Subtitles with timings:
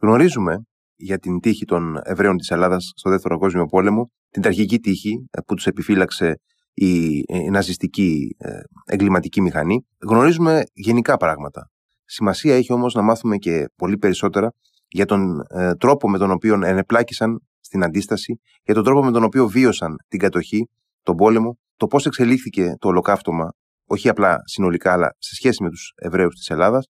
[0.00, 0.62] Γνωρίζουμε
[0.96, 5.40] για την τύχη των Εβραίων της Ελλάδας στο Δεύτερο Παγκόσμιο Πόλεμο, την τραγική τύχη ε,
[5.46, 6.40] που τους επιφύλαξε
[6.72, 8.50] η, η ναζιστική ε,
[8.84, 9.86] εγκληματική μηχανή.
[10.00, 11.70] Γνωρίζουμε γενικά πράγματα.
[12.04, 14.52] Σημασία έχει όμως να μάθουμε και πολύ περισσότερα
[14.88, 19.24] για τον ε, τρόπο με τον οποίο ενεπλάκησαν στην αντίσταση, για τον τρόπο με τον
[19.24, 20.68] οποίο βίωσαν την κατοχή,
[21.02, 23.52] τον πόλεμο, το πώς εξελίχθηκε το ολοκαύτωμα,
[23.84, 26.86] όχι απλά συνολικά, αλλά σε σχέση με τους Εβραίους της Ελλάδας.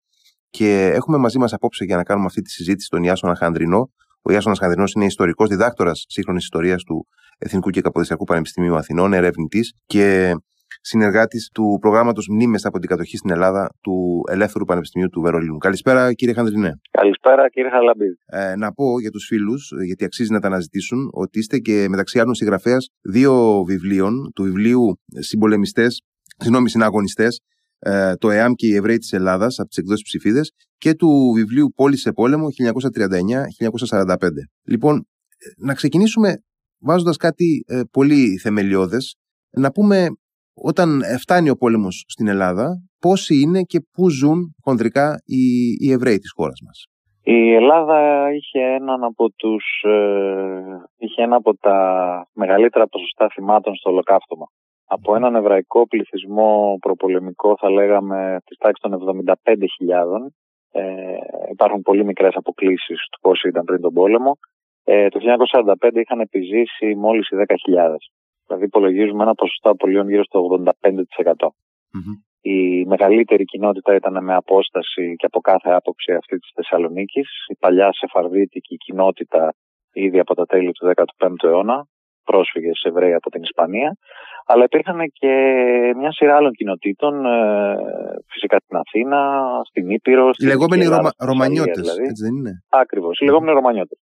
[0.59, 3.91] Και έχουμε μαζί μας απόψε για να κάνουμε αυτή τη συζήτηση τον Ιάσονα Χανδρινό.
[4.23, 7.06] Ο Ιάσονας Χανδρινός είναι ιστορικός διδάκτορας σύγχρονης ιστορίας του
[7.38, 10.34] Εθνικού και Καποδιστριακού Πανεπιστημίου Αθηνών, ερευνητής και
[10.80, 15.59] συνεργάτης του προγράμματος Μνήμες από την κατοχή στην Ελλάδα του Ελεύθερου Πανεπιστημίου του Βερολίνου.
[15.59, 16.73] Καλησπέρα, κύριε Χανδρινέ.
[16.91, 18.16] Καλησπέρα, κύριε Χαλαμπίδη.
[18.27, 22.20] Ε, να πω για τους φίλους, γιατί αξίζει να τα αναζητήσουν, ότι είστε και μεταξύ
[22.20, 26.02] άλλων συγγραφέας δύο βιβλίων, του βιβλίου Συμπολεμιστές,
[26.38, 27.55] συγγνώμη, συναγωνιστές, ε,
[28.18, 31.96] το ΕΑΜ και οι Εβραίοι της Ελλάδας από τις εκδόσεις ψηφίδες και του βιβλίου Πόλη
[31.96, 34.16] σε πόλεμο 1939-1945.
[34.68, 35.06] Λοιπόν,
[35.56, 36.42] να ξεκινήσουμε
[36.80, 39.16] βάζοντας κάτι ε, πολύ θεμελιώδες,
[39.51, 40.06] να πούμε
[40.54, 45.43] όταν φτάνει ο πόλεμος στην Ελλάδα, πόσοι είναι και πού ζουν χονδρικά οι,
[45.80, 46.87] οι Εβραίοι της χώρας μας.
[47.23, 50.60] Η Ελλάδα είχε, έναν από τους, ε,
[50.96, 51.78] είχε ένα από τα
[52.32, 54.46] μεγαλύτερα ποσοστά θυμάτων στο ολοκαύτωμα.
[54.87, 59.54] Από έναν εβραϊκό πληθυσμό προπολεμικό θα λέγαμε της τάξης των 75.000
[60.70, 61.16] ε,
[61.51, 64.38] υπάρχουν πολύ μικρές αποκλήσεις του πώς ήταν πριν τον πόλεμο.
[64.84, 65.20] Ε, το
[65.81, 67.94] 1945 είχαν επιζήσει μόλις οι 10.000.
[68.47, 71.48] Δηλαδή υπολογίζουμε ένα ποσοστό απολύων γύρω στο 85%.
[72.41, 77.28] Η μεγαλύτερη κοινότητα ήταν με απόσταση και από κάθε άποψη αυτή της Θεσσαλονίκης.
[77.48, 79.54] Η παλιά σεφαρδίτικη κοινότητα
[79.93, 81.87] ήδη από τα τέλη του 15ου αιώνα,
[82.31, 83.97] πρόσφυγες Εβραίοι από την Ισπανία,
[84.47, 85.32] αλλά υπήρχαν και
[85.97, 87.77] μια σειρά άλλων κοινοτήτων, ε,
[88.33, 89.21] φυσικά στην Αθήνα,
[89.69, 90.31] στην Ήπειρο.
[90.37, 91.10] Οι λεγόμενοι Ρωμα...
[91.19, 92.03] Ρωμανιώτες, δηλαδή.
[92.03, 93.99] έτσι δεν είναι; Ακριβώς, οι λεγόμενοι Ρωμανιώτες.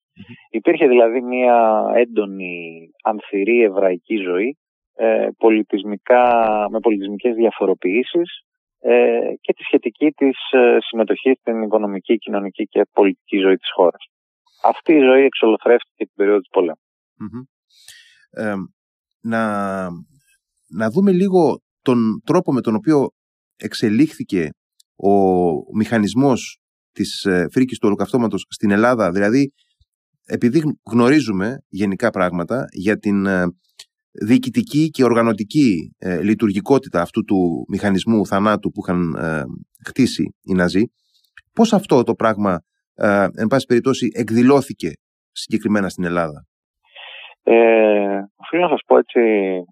[0.50, 1.56] Υπήρχε δηλαδή μια
[1.94, 2.54] έντονη
[3.02, 4.58] ανθυρή εβραϊκή ζωή,
[4.96, 6.24] ε, πολιτισμικά,
[6.70, 8.28] με πολιτισμικές διαφοροποιήσεις
[8.80, 14.02] ε, και τη σχετική της ε, συμμετοχή στην οικονομική, κοινωνική και πολιτική ζωή της χώρας.
[14.64, 16.82] Αυτή η ζωή εξολοθρεύτηκε την περίοδο του πολεμου
[18.36, 18.54] Ε,
[19.20, 19.90] να
[20.74, 23.08] να δούμε λίγο τον τρόπο με τον οποίο
[23.56, 24.48] εξελίχθηκε
[24.96, 26.58] ο μηχανισμός
[26.92, 29.52] της ε, φρίκης του ολοκαυτώματος στην Ελλάδα, δηλαδή
[30.24, 33.44] επειδή γνωρίζουμε γενικά πράγματα για την ε,
[34.10, 39.14] διοικητική και οργανωτική ε, λειτουργικότητα αυτού του μηχανισμού θανάτου που είχαν
[39.86, 40.82] χτίσει οι Ναζί,
[41.52, 42.60] πώς αυτό το πράγμα,
[43.34, 44.90] εν πάση περιπτώσει, εκδηλώθηκε
[45.30, 46.46] συγκεκριμένα στην Ελλάδα;
[47.46, 49.20] Ε, οφείλω να σας πω έτσι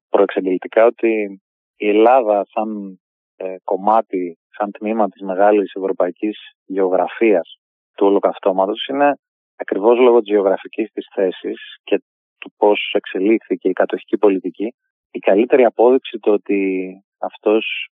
[0.08, 1.40] προεξαγγελτικά ότι
[1.76, 3.00] η Ελλάδα σαν
[3.36, 7.56] ε, κομμάτι, σαν τμήμα της μεγάλης ευρωπαϊκής γεωγραφίας
[7.96, 9.14] του ολοκαυτώματος είναι
[9.56, 12.02] ακριβώς λόγω της γεωγραφικής της θέσης και
[12.38, 14.74] του πώς εξελίχθηκε η κατοχική πολιτική
[15.10, 17.88] η καλύτερη απόδειξη του ότι αυτός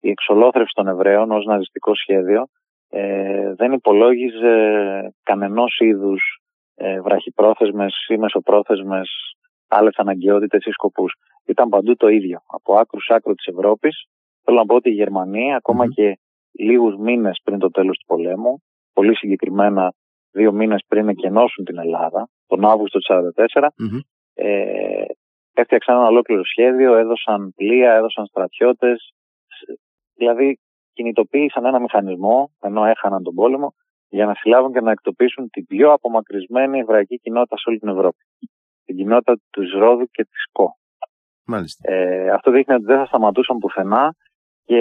[0.00, 2.46] η εξολόθρευση των Εβραίων ως ναζιστικό σχέδιο
[2.88, 4.56] ε, δεν υπολόγιζε
[5.22, 6.38] κανενός είδους
[6.74, 9.08] ε, βραχυπρόθεσμες ή μεσοπρόθεσμες
[9.68, 11.12] άλλες αναγκαιότητες ή σκοπούς.
[11.46, 12.38] Ήταν παντού το ίδιο.
[12.46, 14.04] Από άκρου σ' άκρο της Ευρώπης,
[14.44, 15.60] θέλω να πω ότι η Γερμανία,
[15.94, 16.18] και
[16.52, 18.62] λίγους μήνες πριν το τέλος του πολέμου,
[18.92, 19.92] πολύ συγκεκριμένα
[20.32, 23.68] δύο μήνες πριν εκενώσουν την Ελλάδα, τον Αύγουστο του 1944,
[24.34, 25.04] ε,
[25.54, 29.12] έφτιαξαν ένα ολόκληρο σχέδιο, έδωσαν πλοία, έδωσαν στρατιώτες.
[30.14, 30.58] Δηλαδή,
[30.92, 33.74] κινητοποίησαν ένα μηχανισμό, ενώ έχαναν τον πόλεμο,
[34.14, 38.22] για να συλλάβουν και να εκτοπίσουν την πιο απομακρυσμένη εβραϊκή κοινότητα σε όλη την Ευρώπη.
[38.84, 40.76] Την κοινότητα του Ρόδου και της ΚΟ.
[41.46, 41.92] Μάλιστα.
[41.92, 44.14] Ε, αυτό δείχνει ότι δεν θα σταματούσαν πουθενά
[44.64, 44.80] και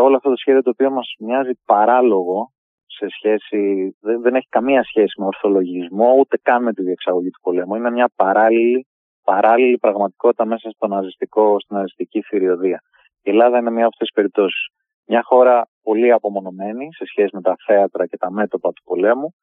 [0.00, 2.52] όλο αυτό το σχέδιο το οποίο μας μοιάζει παράλογο
[2.86, 3.60] σε σχέση,
[4.00, 7.74] δεν, δεν έχει καμία σχέση με ορθολογισμό ούτε καν με τη διεξαγωγή του πολέμου.
[7.74, 8.86] Είναι μια παράλληλη,
[9.24, 12.82] παράλληλη πραγματικότητα μέσα στο ναζιστικό, στην ναζιστική θηριωδία.
[13.22, 14.66] Η Ελλάδα είναι μια από αυτές τις περιπτώσεις.
[15.06, 19.34] Μια χώρα πολύ απομονωμένη σε σχέση με τα θέατρα και τα μέτωπα του πολέμου,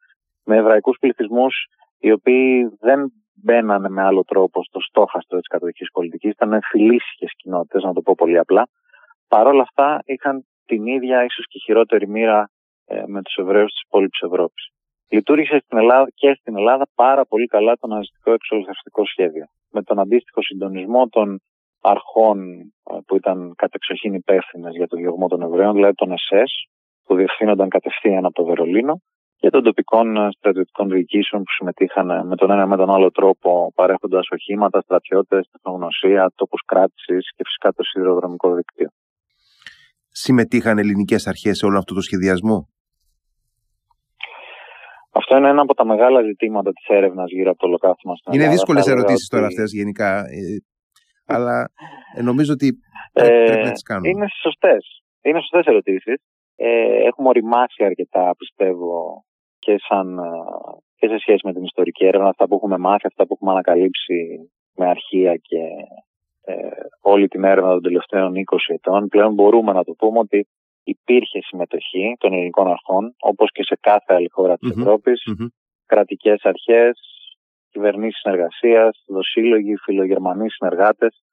[0.46, 1.56] με εβραϊκούς πληθυσμούς
[2.00, 3.00] οι οποίοι δεν
[3.34, 8.14] μπαίνανε με άλλο τρόπο στο στόχαστρο της κατοχική πολιτικής, ήταν φιλήσυχε κοινότητες, να το πω
[8.18, 8.68] πολύ απλά.
[9.28, 12.50] Παρ' όλα αυτά είχαν την ίδια, ίσως και χειρότερη μοίρα
[12.86, 14.70] ε, με τους Εβραίους της υπόλοιπης Ευρώπης.
[15.10, 19.46] Λειτουργήσε στην Ελλάδα και στην Ελλάδα πάρα πολύ καλά το ναζιστικό εξολοθρευτικό σχέδιο.
[19.72, 21.42] Με τον αντίστοιχο συντονισμό των
[21.82, 26.52] αρχών ε, που ήταν κατεξοχήν υπεύθυνες για το διωγμό των Εβραίων, δηλαδή των ΕΣΕΣ,
[27.06, 29.02] που διευθύνονταν κατευθείαν από το Βερολίνο,
[29.42, 33.12] και των τοπικών ε, στρατιωτικών διοικήσεων που συμμετείχαν ε, με τον ένα με τον άλλο
[33.12, 38.90] τρόπο, παρέχοντας οχήματα, στρατιώτες, τεχνογνωσία, τόπους κράτησης και φυσικά το σιδηροδρομικό δίκτυο.
[40.10, 42.68] Συμμετείχαν ελληνικές αρχές σε όλο αυτό το σχεδιασμό;
[45.12, 48.46] Αυτό είναι ένα από τα μεγάλα ζητήματα της έρευνας γύρω από το ολοκαύτωμα στην Ελλάδα.
[48.46, 50.24] Είναι δύσκολε ερωτήσεις τώρα αυτές γενικά.
[51.32, 51.72] Ε, αλλά
[52.16, 52.78] ε, νομίζω ότι
[53.14, 54.10] πρέπει, πρέπει να τις κάνουμε.
[54.10, 55.04] Είναι σωστές.
[55.22, 56.22] Είναι σωστές ερωτήσεις.
[56.56, 59.24] Ε, έχουμε οριμάσει αρκετά, πιστεύω,
[59.60, 60.20] και, σαν,
[60.96, 64.50] και σε σχέση με την ιστορική έρευνα, αυτά που έχουμε μάθει, αυτά που έχουμε ανακαλύψει
[64.76, 65.62] με αρχεία και
[66.44, 66.54] ε,
[67.02, 69.08] όλη την έρευνα των τελευταίων 20 ετών.
[69.08, 70.48] Πλέον μπορούμε να το πούμε ότι
[70.84, 74.80] υπήρχε συμμετοχή των ελληνικών αρχών, όπως και σε κάθε άλλη χώρα της mm-hmm.
[74.80, 75.48] Ευρώπης, mm-hmm.
[75.86, 77.00] κρατικές αρχές,
[77.72, 81.24] κυβερνήσεις συνεργασίας, δοσύλλογοι, φιλογερμανοί συνεργάτες,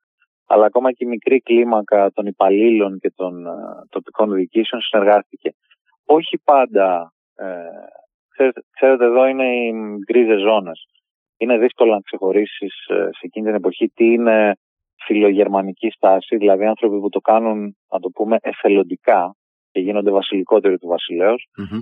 [0.47, 5.51] αλλά ακόμα και η μικρή κλίμακα των υπαλλήλων και των uh, τοπικών διοικήσεων συνεργάστηκε.
[6.05, 7.45] Όχι πάντα, ε,
[8.29, 9.73] ξέρετε, ξέρετε, εδώ είναι οι
[10.05, 10.87] γκρίζες ζώνες.
[11.37, 14.53] Είναι δύσκολο να ξεχωρίσεις ε, σε εκείνη την εποχή τι είναι
[15.05, 19.35] φιλογερμανική στάση, δηλαδή άνθρωποι που το κάνουν, να το πούμε, εθελοντικά
[19.79, 21.35] και γίνονται βασιλικότεροι του βασιλεω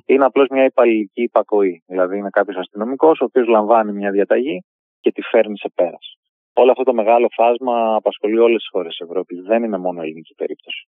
[0.06, 1.82] είναι απλώς μια υπαλληλική υπακοή.
[1.86, 4.64] Δηλαδή είναι κάποιος αστυνομικός, ο οποίος λαμβάνει μια διαταγή
[5.00, 6.06] και τη φέρνει σε πέρας.
[6.52, 9.42] Όλο αυτό το μεγάλο φάσμα απασχολεί όλες τις χώρες της Ευρώπης.
[9.42, 10.88] Δεν είναι μόνο ελληνική περίπτωση.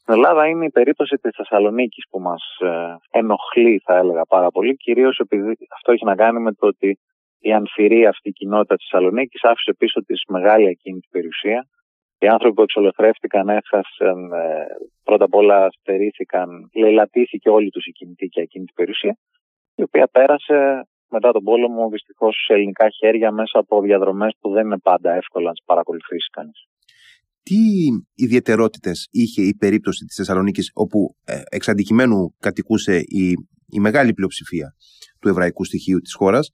[0.00, 4.76] Στην Ελλάδα είναι η περίπτωση της Θεσσαλονίκης που μας ε, ενοχλεί, θα έλεγα πάρα πολύ,
[4.76, 6.98] κυρίως επειδή αυτό έχει να κάνει με το ότι
[7.38, 11.66] η αμφιρή αυτή η κοινότητα της Θεσσαλονίκης άφησε πίσω της μεγάλη ακίνητη περιουσία.
[12.18, 14.66] Οι άνθρωποι που εξολοθρεύτηκαν έχασαν, ε,
[15.02, 19.16] πρώτα απ' όλα στερήθηκαν, λαιλατήθηκε όλη τους η κινητή και ακίνητη περιουσία,
[19.74, 24.64] η οποία πέρασε μετά τον πόλεμο δυστυχώς σε ελληνικά χέρια μέσα από διαδρομές που δεν
[24.64, 26.66] είναι πάντα εύκολα να τις παρακολουθήσει κανείς.
[27.42, 27.56] Τι
[28.14, 33.30] ιδιαιτερότητες είχε η περίπτωση της Θεσσαλονίκης, όπου ε, εξ αντικειμένου κατοικούσε η,
[33.66, 34.74] η μεγάλη πλειοψηφία
[35.20, 36.50] του εβραϊκού στοιχείου της χώρας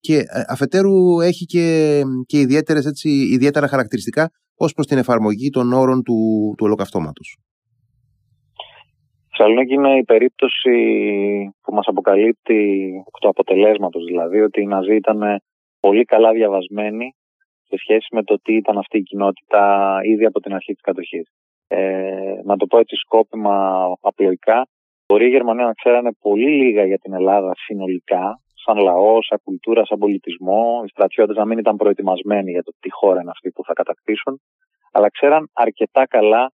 [0.00, 5.72] και ε, αφετέρου έχει και, και ιδιαίτερες, έτσι, ιδιαίτερα χαρακτηριστικά ως προς την εφαρμογή των
[5.72, 6.14] όρων του,
[6.56, 7.38] του ολοκαυτώματος.
[9.28, 10.74] Θεσσαλονίκη είναι η περίπτωση
[11.62, 12.90] που μας αποκαλύπτει
[13.20, 15.20] το αποτελέσματος, δηλαδή ότι οι Ναζί ήταν
[15.80, 17.14] πολύ καλά διαβασμένοι
[17.68, 21.28] σε σχέση με το τι ήταν αυτή η κοινότητα ήδη από την αρχή της κατοχής.
[21.68, 24.66] Ε, να το πω έτσι σκόπιμα απλοϊκά,
[25.06, 29.84] Μπορεί οι Γερμανοί να ξέρανε πολύ λίγα για την Ελλάδα συνολικά, σαν λαός, σαν κουλτούρα,
[29.86, 30.82] σαν πολιτισμό.
[30.84, 34.40] Οι στρατιώτες να μην ήταν προετοιμασμένοι για το τι χώρα είναι αυτή που θα κατακτήσουν,
[34.92, 36.52] αλλά ξέραν αρκετά καλά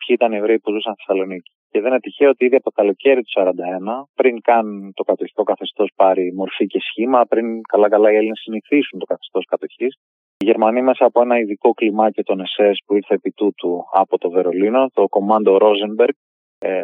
[0.00, 1.50] ποιοι ήταν οι Εβραίοι που ζούσαν στη Θεσσαλονίκη.
[1.70, 5.42] Και δεν είναι τυχαίο ότι ήδη από το καλοκαίρι του 1941, πριν καν το κατοχικό
[5.42, 9.94] καθεστώς πάρει μορφή και σχήμα, πριν καλά-καλά οι Έλληνες συνηθίσουν το καθεστώς κατοχής,
[10.38, 14.30] οι Γερμανοί μέσα από ένα ειδικό κλιμάκιο των ΕΣΕΣ που ήρθε επί τούτου από το
[14.30, 16.14] Βερολίνο, το Κομάντο Ρόζενμπεργκ,
[16.62, 16.82] ε,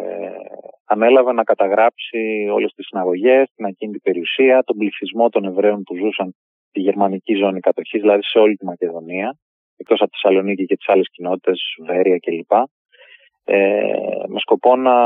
[0.84, 6.34] ανέλαβε να καταγράψει όλες τις συναγωγές, την ακίνητη περιουσία, τον πληθυσμό των Εβραίων που ζούσαν
[6.68, 9.36] στη γερμανική ζώνη κατοχής, δηλαδή σε όλη τη Μακεδονία,
[9.76, 12.52] εκτός από τη Θεσσαλονίκη και τις άλλες κοινότητες, Βέρεια κλπ.
[13.44, 13.82] Ε,
[14.26, 14.96] με σκοπό να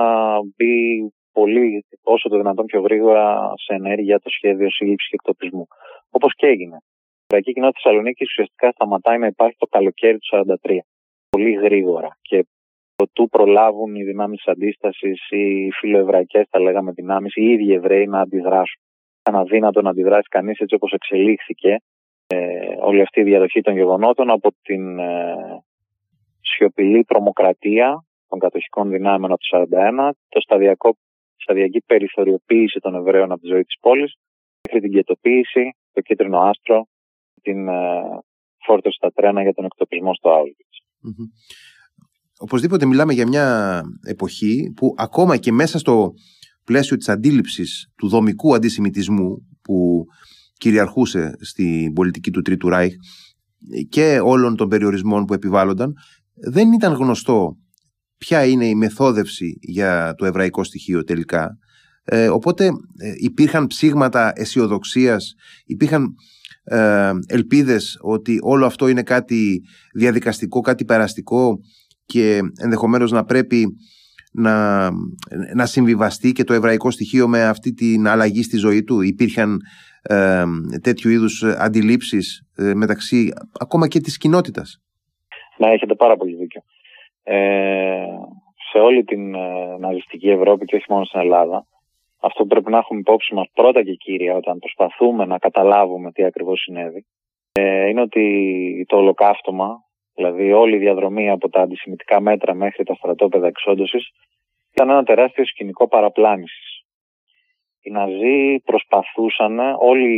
[0.41, 5.67] μπει πολύ, όσο το δυνατόν πιο γρήγορα σε ενέργεια το σχέδιο σύλληψης και εκτοπισμού.
[6.11, 6.77] Όπως και έγινε.
[6.77, 10.79] Η Ευρωπαϊκή Κοινότητα Θεσσαλονίκης ουσιαστικά σταματάει να υπάρχει το καλοκαίρι του 1943.
[11.29, 12.17] Πολύ γρήγορα.
[12.21, 12.47] Και
[13.01, 18.21] προτού προλάβουν οι δυνάμεις αντίστασης ή οι φιλοεβραϊκές, τα λέγαμε δυνάμεις, οι ίδιοι Εβραίοι να
[18.21, 18.83] αντιδράσουν.
[19.21, 21.77] Ήταν αδύνατο να αντιδράσει κανείς έτσι όπως εξελίχθηκε
[22.27, 22.37] ε,
[22.81, 25.35] όλη αυτή η διαδοχή των γεγονότων από την ε,
[26.41, 29.67] σιωπηλή τρομοκρατία των κατοχικών δυνάμεων από το
[30.07, 30.97] 1941, το σταδιακό,
[31.37, 34.15] σταδιακή περιθωριοποίηση των Εβραίων από τη ζωή της πόλης,
[34.67, 36.87] μέχρι την κετοποίηση, το κίτρινο άστρο,
[37.43, 38.03] την ε,
[38.65, 40.77] φόρτωση στα τρένα για τον εκτοπισμό στο Auschwitz.
[42.43, 46.13] Οπωσδήποτε μιλάμε για μια εποχή που ακόμα και μέσα στο
[46.65, 50.05] πλαίσιο της αντίληψης του δομικού αντισημιτισμού που
[50.53, 52.95] κυριαρχούσε στην πολιτική του Τρίτου Ράιχ
[53.89, 55.93] και όλων των περιορισμών που επιβάλλονταν
[56.35, 57.57] δεν ήταν γνωστό
[58.17, 61.59] ποια είναι η μεθόδευση για το εβραϊκό στοιχείο τελικά.
[62.05, 66.15] Ε, οπότε ε, υπήρχαν ψήγματα αισιοδοξίας, υπήρχαν
[66.65, 69.61] ε, ελπίδες ότι όλο αυτό είναι κάτι
[69.95, 71.59] διαδικαστικό, κάτι περαστικό
[72.13, 73.67] και ενδεχομένως να πρέπει
[74.33, 74.55] να,
[75.55, 79.01] να συμβιβαστεί και το εβραϊκό στοιχείο με αυτή την αλλαγή στη ζωή του.
[79.01, 79.59] Υπήρχαν
[80.03, 80.45] ε,
[80.83, 84.83] τέτοιου είδους αντιλήψεις ε, μεταξύ ακόμα και της κοινότητας.
[85.57, 86.63] Να έχετε πάρα πολύ δίκιο.
[87.23, 88.05] Ε,
[88.71, 91.67] σε όλη την ε, ναζιστική Ευρώπη και όχι μόνο στην Ελλάδα
[92.21, 96.25] αυτό που πρέπει να έχουμε υπόψη μας πρώτα και κύρια όταν προσπαθούμε να καταλάβουμε τι
[96.25, 97.07] ακριβώς συνέβη
[97.53, 98.25] ε, είναι ότι
[98.89, 99.85] το ολοκαύτωμα
[100.21, 104.11] δηλαδή όλη η διαδρομή από τα αντισημιτικά μέτρα μέχρι τα στρατόπεδα εξόντωσης,
[104.73, 106.85] ήταν ένα τεράστιο σκηνικό παραπλάνησης.
[107.83, 110.11] Οι Ναζί προσπαθούσαν όλη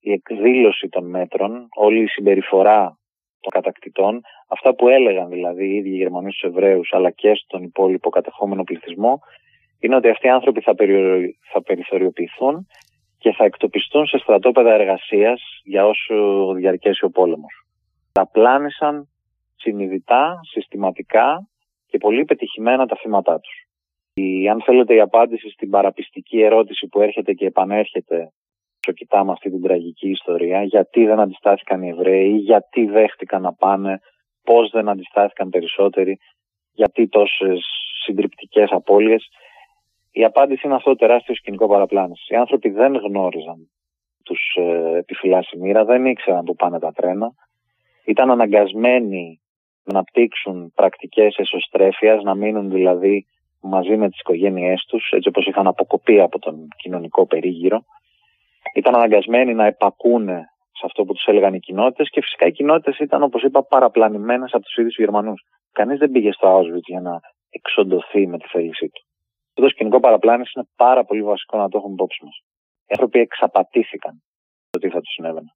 [0.00, 2.98] η εκδήλωση των μέτρων, όλη η συμπεριφορά
[3.40, 7.62] των κατακτητών, αυτά που έλεγαν δηλαδή οι ίδιοι οι Γερμανοί στους Εβραίους αλλά και στον
[7.62, 9.20] υπόλοιπο κατεχόμενο πληθυσμό,
[9.80, 10.74] είναι ότι αυτοί οι άνθρωποι θα,
[11.52, 12.66] θα περιθωριοποιηθούν
[13.18, 16.14] και θα εκτοπιστούν σε στρατόπεδα εργασίας για όσο
[16.54, 17.67] διαρκέσει ο πόλεμος.
[18.18, 19.08] Τα πλάνησαν
[19.56, 21.48] συνειδητά, συστηματικά
[21.86, 23.66] και πολύ πετυχημένα τα θύματά τους.
[24.14, 28.32] Η, αν θέλετε η απάντηση στην παραπιστική ερώτηση που έρχεται και επανέρχεται
[28.80, 34.00] όσο κοιτάμε αυτή την τραγική ιστορία, γιατί δεν αντιστάθηκαν οι Εβραίοι, γιατί δέχτηκαν να πάνε,
[34.44, 36.18] πώς δεν αντιστάθηκαν περισσότεροι,
[36.72, 37.60] γιατί τόσες
[38.04, 39.28] συντριπτικές απώλειες.
[40.12, 42.34] Η απάντηση είναι αυτό το τεράστιο σκηνικό παραπλάνηση.
[42.34, 43.70] Οι άνθρωποι δεν γνώριζαν
[44.22, 47.32] τους ε, επιφυλάσσει μοίρα, δεν ήξεραν που πάνε τα τρένα.
[48.08, 49.40] Ήταν αναγκασμένοι
[49.84, 53.26] να αναπτύξουν πρακτικές εσωστρέφειας, να μείνουν δηλαδή
[53.60, 57.84] μαζί με τις οικογένειές τους, έτσι όπως είχαν αποκοπεί από τον κοινωνικό περίγυρο.
[58.74, 62.98] Ήταν αναγκασμένοι να επακούνε σε αυτό που τους έλεγαν οι κοινότητες και φυσικά οι κοινότητες
[62.98, 65.42] ήταν, όπως είπα, παραπλανημένες από τους ίδιους Γερμανούς.
[65.72, 69.02] Κανείς δεν πήγε στο Auschwitz για να εξοντωθεί με τη θέλησή του.
[69.48, 72.36] Αυτό το σκηνικό παραπλάνηση είναι πάρα πολύ βασικό να το έχουμε υπόψη μας.
[72.86, 74.22] Οι άνθρωποι εξαπατήθηκαν
[74.70, 75.52] το τι θα τους συνέβαινε.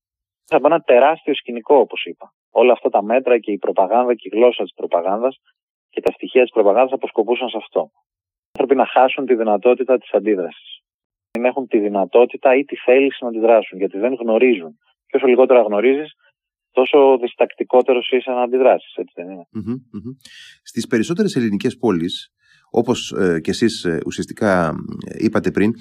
[0.51, 2.33] Θα πω ένα τεράστιο σκηνικό, όπως είπα.
[2.51, 5.37] Όλα αυτά τα μέτρα και η προπαγάνδα και η γλώσσα της προπαγάνδας
[5.91, 7.91] και τα στοιχεία της προπαγάνδας αποσκοπούσαν σε αυτό.
[7.91, 10.71] Οι άνθρωποι να χάσουν τη δυνατότητα της αντίδρασης.
[11.31, 14.73] Δεν έχουν τη δυνατότητα ή τη θέληση να αντιδράσουν, γιατί δεν γνωρίζουν.
[15.07, 16.13] Και όσο λιγότερα γνωρίζεις,
[16.71, 18.95] τόσο διστακτικότερος είσαι να αντιδράσεις.
[18.95, 19.47] Έτσι δεν ειναι
[20.63, 22.33] Στις περισσότερες ελληνικές πόλεις,
[22.75, 24.75] όπως ε, και εσείς ε, ουσιαστικά
[25.07, 25.73] ε, είπατε πριν,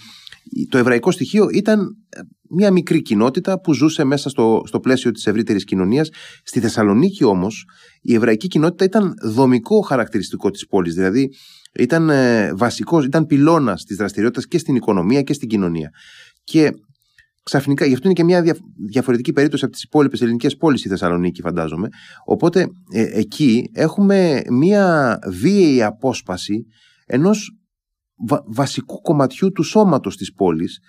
[0.70, 1.98] το εβραϊκό στοιχείο ήταν
[2.50, 6.10] μια μικρή κοινότητα που ζούσε μέσα στο, στο πλαίσιο της ευρύτερης κοινωνίας.
[6.44, 7.66] Στη Θεσσαλονίκη όμως,
[8.02, 10.94] η εβραϊκή κοινότητα ήταν δομικό χαρακτηριστικό της πόλης.
[10.94, 11.30] Δηλαδή,
[11.74, 12.10] ήταν
[12.58, 15.90] βασικός, ήταν πυλώνας της δραστηριότητας και στην οικονομία και στην κοινωνία.
[16.44, 16.72] Και
[17.44, 18.56] ξαφνικά, γι' αυτό είναι και μια
[18.90, 21.88] διαφορετική περίπτωση από τις υπόλοιπες ελληνικές πόλεις η Θεσσαλονίκη, φαντάζομαι.
[22.26, 26.66] Οπότε ε, εκεί έχουμε μια βίαιη απόσπαση
[27.06, 27.56] ενός
[28.46, 30.80] βασικού κομματιού του σώματος της πόλης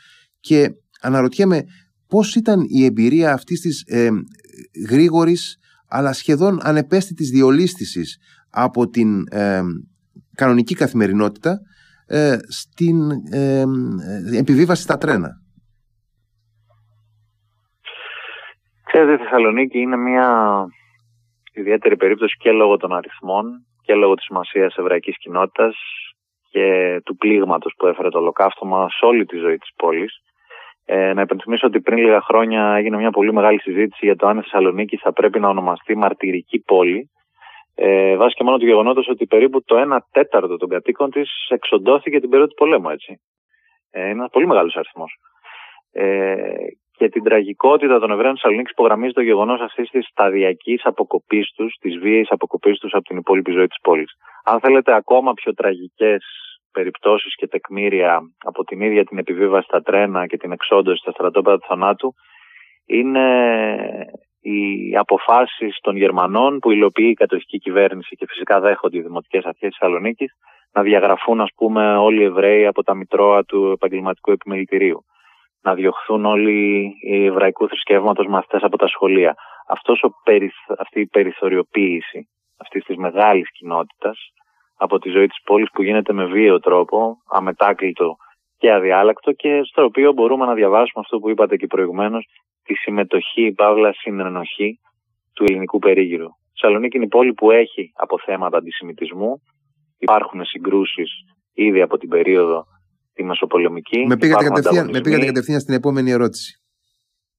[0.41, 1.65] και αναρωτιέμαι
[2.07, 4.09] πώς ήταν η εμπειρία αυτής της ε,
[4.89, 5.57] γρήγορης
[5.89, 8.17] αλλά σχεδόν ανεπαίσθητης διολίστησης
[8.51, 9.63] από την ε,
[10.35, 11.61] κανονική καθημερινότητα
[12.07, 13.65] ε, στην ε,
[14.33, 15.42] επιβίβαση στα τρένα.
[18.93, 20.29] Ξέρετε, η Θεσσαλονίκη είναι μια
[21.53, 25.77] ιδιαίτερη περίπτωση και λόγω των αριθμών και λόγω της σημασίας εβραϊκής κοινότητας
[26.51, 30.23] και του πλήγματος που έφερε το ολοκαύτωμα σε όλη τη ζωή της πόλης.
[30.85, 34.39] Ε, να υπενθυμίσω ότι πριν λίγα χρόνια έγινε μια πολύ μεγάλη συζήτηση για το αν
[34.39, 37.11] η Θεσσαλονίκη θα πρέπει να ονομαστεί μαρτυρική πόλη
[37.75, 42.21] ε, βάσει και μόνο του γεγονότος ότι περίπου το 1 τέταρτο των κατοίκων της εξοντώθηκε
[42.21, 43.21] την περίοδο του πολέμου έτσι.
[43.91, 45.17] Ε, είναι ένας πολύ μεγάλος αριθμός.
[45.93, 46.55] Ε,
[46.97, 51.99] και την τραγικότητα των Εβραίων Θεσσαλονίκης υπογραμμίζει το γεγονός αυτής της σταδιακής αποκοπής τους, της
[51.99, 54.13] βίαιης αποκοπής τους από την υπόλοιπη ζωή της πόλης.
[54.45, 56.25] Αν θέλετε ακόμα πιο τραγικές
[56.73, 61.59] περιπτώσεις και τεκμήρια από την ίδια την επιβίβαση στα τρένα και την εξόντωση στα στρατόπεδα
[61.59, 62.15] του θανάτου,
[62.87, 63.27] είναι
[64.41, 69.69] οι αποφάσεις των Γερμανών που υλοποιεί η κατοχική κυβέρνηση και φυσικά δέχονται οι δημοτικές αρχές
[69.69, 70.33] της Θεσσαλονίκης
[70.73, 75.05] να διαγραφούν, ας πούμε, όλοι οι Εβραίοι από τα μητρώα του επαγγελματικού επιμελητηρίου
[75.63, 79.35] να διωχθούν όλοι οι εβραϊκού θρησκεύματος μαθητές από τα σχολεία.
[79.69, 80.11] Αυτός ο
[80.79, 84.19] Αυτή η περιθωριοποίηση αυτής της μεγάλης κοινότητας
[84.77, 88.17] από τη ζωή της πόλης που γίνεται με βίαιο τρόπο, αμετάκλητο
[88.59, 92.25] και αδιάλακτο και στο οποίο μπορούμε να διαβάσουμε αυτό που είπατε και προηγουμένως,
[92.65, 94.79] τη συμμετοχή, η παύλα συνενοχή
[95.35, 96.27] του ελληνικού περίγυρου.
[96.27, 99.43] Η Σαλονίκη είναι η πόλη που έχει αποθέματα αντισημιτισμού.
[99.99, 101.11] Υπάρχουν συγκρούσεις
[101.55, 102.65] ήδη από την περίοδο
[103.13, 104.07] τη Μεσοπολεμική.
[104.07, 106.63] Με πήγατε, κατευθείαν, με πήγατε κατευθείαν στην επόμενη ερώτηση.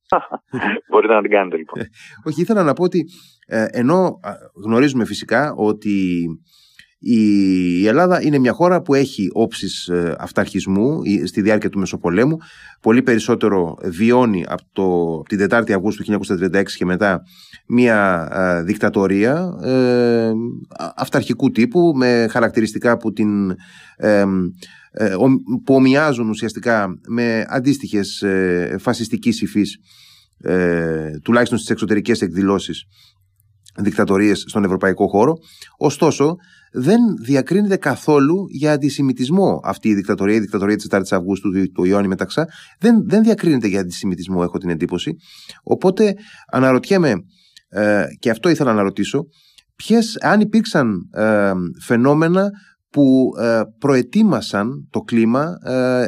[0.89, 1.82] Μπορείτε να την κάνετε λοιπόν.
[1.82, 1.89] Ε,
[2.27, 3.06] όχι, ήθελα να πω ότι
[3.48, 4.20] ε, ενώ
[4.65, 6.25] γνωρίζουμε φυσικά ότι
[7.05, 12.38] η Ελλάδα είναι μια χώρα που έχει όψεις ε, αυταρχισμού στη διάρκεια του Μεσοπολέμου.
[12.81, 14.83] Πολύ περισσότερο βιώνει από, το,
[15.13, 16.19] από την 4η Αυγούστου του
[16.53, 17.22] 1936 και μετά
[17.67, 18.29] μια
[18.65, 19.53] δικτατορία
[20.95, 23.55] αυταρχικού τύπου με χαρακτηριστικά που την
[24.95, 25.15] ε,
[25.63, 29.77] που ομοιάζουν ουσιαστικά με αντίστοιχες ε, φασιστικής υφής
[30.38, 32.83] ε, τουλάχιστον στις εξωτερικές εκδηλώσεις
[33.77, 35.34] δικτατορίες στον ευρωπαϊκό χώρο.
[35.77, 36.36] Ωστόσο
[36.72, 42.08] δεν διακρίνεται καθόλου για αντισημιτισμό αυτή η δικτατορία, η δικτατορία της 4 Αυγούστου του Ιωάννη
[42.08, 42.48] Μεταξά.
[42.80, 45.15] Δεν, δεν διακρίνεται για αντισημιτισμό έχω την εντύπωση.
[45.63, 46.13] Οπότε
[46.51, 47.13] αναρωτιέμαι
[48.20, 49.25] και αυτό ήθελα να ρωτήσω
[49.75, 50.96] ποιες αν υπήρξαν
[51.86, 52.50] φαινόμενα
[52.89, 56.08] που ε, προετοίμασαν το κλίμα ε,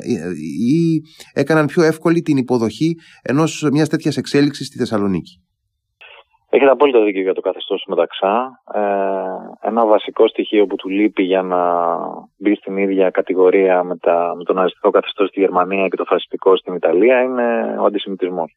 [0.67, 1.01] ή
[1.33, 5.44] έκαναν πιο εύκολη την υποδοχή ενός μιας τέτοιας εξέλιξης στη Θεσσαλονίκη.
[6.55, 8.61] Έχετε απόλυτο δίκιο για το καθεστώς του Μεταξά.
[8.73, 8.79] Ε,
[9.67, 11.61] ένα βασικό στοιχείο που του λείπει για να
[12.37, 16.57] μπει στην ίδια κατηγορία με, τα, με το ναζιστικό καθεστώς στη Γερμανία και το φασιστικό
[16.57, 18.55] στην Ιταλία είναι ο αντισημιτισμός.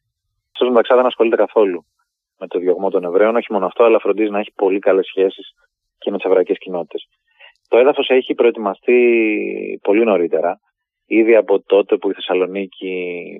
[0.51, 1.85] Αυτό Μεταξά δεν ασχολείται καθόλου
[2.39, 5.53] με το διωγμό των Εβραίων, όχι μόνο αυτό, αλλά φροντίζει να έχει πολύ καλές σχέσεις
[5.97, 7.07] και με τις εβραϊκές κοινότητες.
[7.67, 8.99] Το έδαφος έχει προετοιμαστεί
[9.81, 10.59] πολύ νωρίτερα.
[11.05, 12.93] Ήδη από τότε που η Θεσσαλονίκη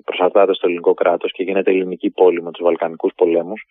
[0.04, 3.62] προσαρτάται στο ελληνικό κράτος και γίνεται ελληνική πόλη με τους Βαλκανικούς πολέμους,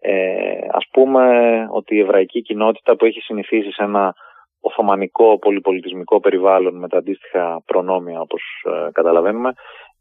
[0.00, 1.26] ε, ας πούμε
[1.70, 4.14] ότι η εβραϊκή κοινότητα που έχει συνηθίσει σε ένα
[4.60, 9.52] οθωμανικό πολυπολιτισμικό περιβάλλον με τα αντίστοιχα προνόμια όπως ε, καταλαβαίνουμε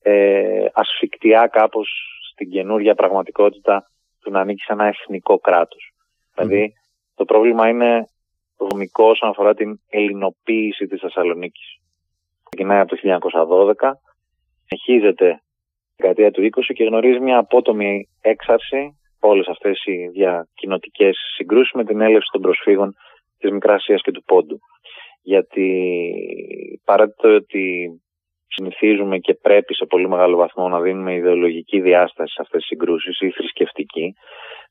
[0.01, 1.89] ε, ασφικτιά κάπως
[2.31, 3.83] στην καινούργια πραγματικότητα
[4.21, 5.39] του να ανήκει σε ένα εθνικό
[6.35, 6.73] Δηλαδή
[7.15, 8.05] το πρόβλημα είναι
[8.57, 11.77] δομικό όσον αφορά την ελληνοποίηση της Θεσσαλονίκης.
[12.43, 13.19] Ξεκινάει από το
[13.79, 13.91] 1912,
[14.65, 15.41] συνεχίζεται
[15.95, 21.83] τη δεκαετία του 20 και γνωρίζει μια απότομη έξαρση όλες αυτές οι διακοινωτικές συγκρούσεις με
[21.83, 22.93] την έλευση των προσφύγων
[23.37, 24.59] της Μικράς Ασίας και του Πόντου.
[25.21, 25.69] Γιατί
[26.85, 27.89] παρά το ότι
[28.47, 33.19] συνηθίζουμε και πρέπει σε πολύ μεγάλο βαθμό να δίνουμε ιδεολογική διάσταση σε αυτές τις συγκρούσεις
[33.19, 34.13] ή θρησκευτική,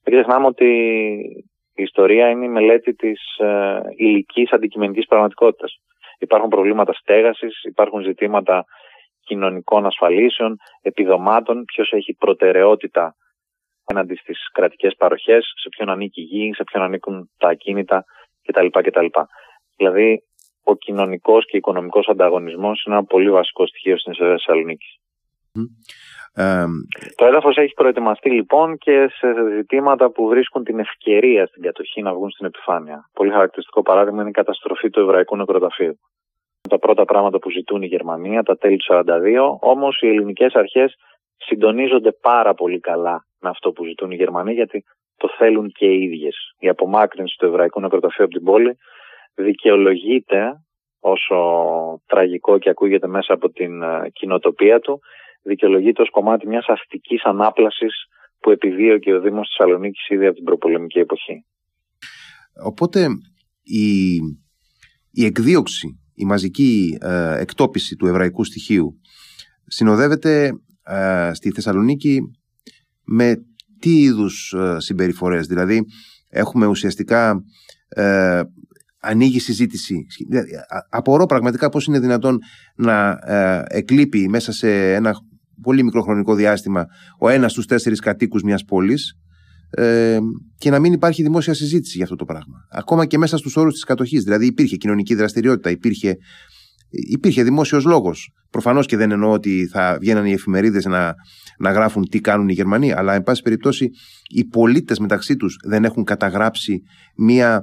[0.02, 0.69] δεν ξεχνάμε ότι
[1.75, 5.76] η ιστορία είναι η μελέτη της ε, υλικής αντικειμενικής πραγματικότητας.
[6.19, 8.64] Υπάρχουν προβλήματα στέγασης, υπάρχουν ζητήματα
[9.21, 13.14] κοινωνικών ασφαλίσεων, επιδομάτων, ποιος έχει προτεραιότητα
[13.88, 18.04] απέναντι στις κρατικές παροχές, σε ποιον ανήκει η γη, σε ποιον ανήκουν τα ακίνητα
[18.42, 18.66] κτλ.
[18.66, 19.07] κτλ.
[19.76, 20.23] Δηλαδή,
[20.64, 24.97] ο κοινωνικός και οικονομικός ανταγωνισμός είναι ένα πολύ βασικό στοιχείο στην ιστορία Θεσσαλονίκης.
[27.16, 29.26] το έδαφος έχει προετοιμαστεί λοιπόν και σε
[29.57, 33.11] ζητήματα που βρίσκουν την ευκαιρία στην κατοχή να βγουν στην επιφάνεια.
[33.12, 35.99] Πολύ χαρακτηριστικό παράδειγμα είναι η καταστροφή του Εβραϊκού Νεκροταφείου.
[36.68, 40.95] Τα πρώτα πράγματα που ζητούν η Γερμανία, τα τέλη του 1942, όμως οι ελληνικές αρχές
[41.38, 44.85] συντονίζονται πάρα πολύ καλά με αυτό που ζητούν οι Γερμανοί, γιατί
[45.16, 46.37] το θέλουν και οι ίδιες.
[46.59, 48.76] Η απομάκρυνση του εβραϊκού νεκροταφείου από την πόλη
[49.35, 50.62] δικαιολογείται,
[51.00, 51.37] όσο
[52.07, 55.00] τραγικό και ακούγεται μέσα από την ε, κοινοτοπία του,
[55.42, 57.95] δικαιολογείται ως κομμάτι μιας αστικής ανάπλασης
[58.40, 61.45] που επιδίωκε ο Δήμος Θεσσαλονίκης ήδη από την προπολεμική εποχή.
[62.65, 63.06] Οπότε
[63.62, 64.15] η,
[65.10, 69.00] η εκδίωξη, η μαζική ε, εκτόπιση του εβραϊκού στοιχείου
[69.67, 70.52] συνοδεύεται ε,
[71.32, 72.20] στη Θεσσαλονίκη
[73.04, 73.36] με
[73.78, 75.46] τι είδους ε, συμπεριφορές.
[75.46, 75.84] Δηλαδή
[76.28, 77.42] έχουμε ουσιαστικά
[77.88, 78.40] ε,
[79.00, 80.06] ανοίγει συζήτηση.
[80.28, 80.50] Δηλαδή,
[80.90, 82.38] απορώ πραγματικά πώς είναι δυνατόν
[82.76, 85.14] να ε, εκλείπει μέσα σε ένα
[85.62, 86.86] πολύ μικρό χρονικό διάστημα
[87.18, 89.14] ο ένας στους τέσσερις κατοίκους μιας πόλης
[89.70, 90.18] ε,
[90.58, 92.66] και να μην υπάρχει δημόσια συζήτηση για αυτό το πράγμα.
[92.70, 94.22] Ακόμα και μέσα στους όρους της κατοχής.
[94.22, 96.16] Δηλαδή υπήρχε κοινωνική δραστηριότητα, υπήρχε
[96.90, 98.32] υπήρχε δημόσιος λόγος.
[98.50, 101.14] Προφανώς και δεν εννοώ ότι θα βγαίναν οι εφημερίδες να,
[101.58, 103.90] να γράφουν τι κάνουν οι Γερμανοί, αλλά εν πάση περιπτώσει
[104.34, 106.82] οι πολίτες μεταξύ τους δεν έχουν καταγράψει
[107.16, 107.62] μία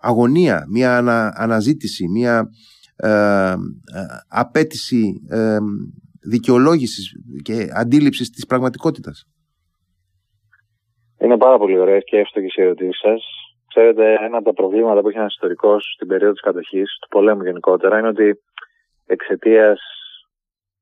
[0.00, 0.96] αγωνία, μία
[1.36, 2.48] αναζήτηση, μία
[2.96, 3.56] ε, ε,
[4.28, 5.58] απέτηση ε,
[6.28, 9.24] δικαιολόγησης και αντίληψης της πραγματικότητας.
[11.18, 13.22] Είναι πάρα πολύ ωραία και εύστοχη η ερωτήση σας.
[13.68, 17.42] Ξέρετε, ένα από τα προβλήματα που είχε ένας ιστορικός στην περίοδο της κατοχής, του πολέμου
[17.42, 18.40] γενικότερα, είναι ότι
[19.12, 19.80] εξαιτίας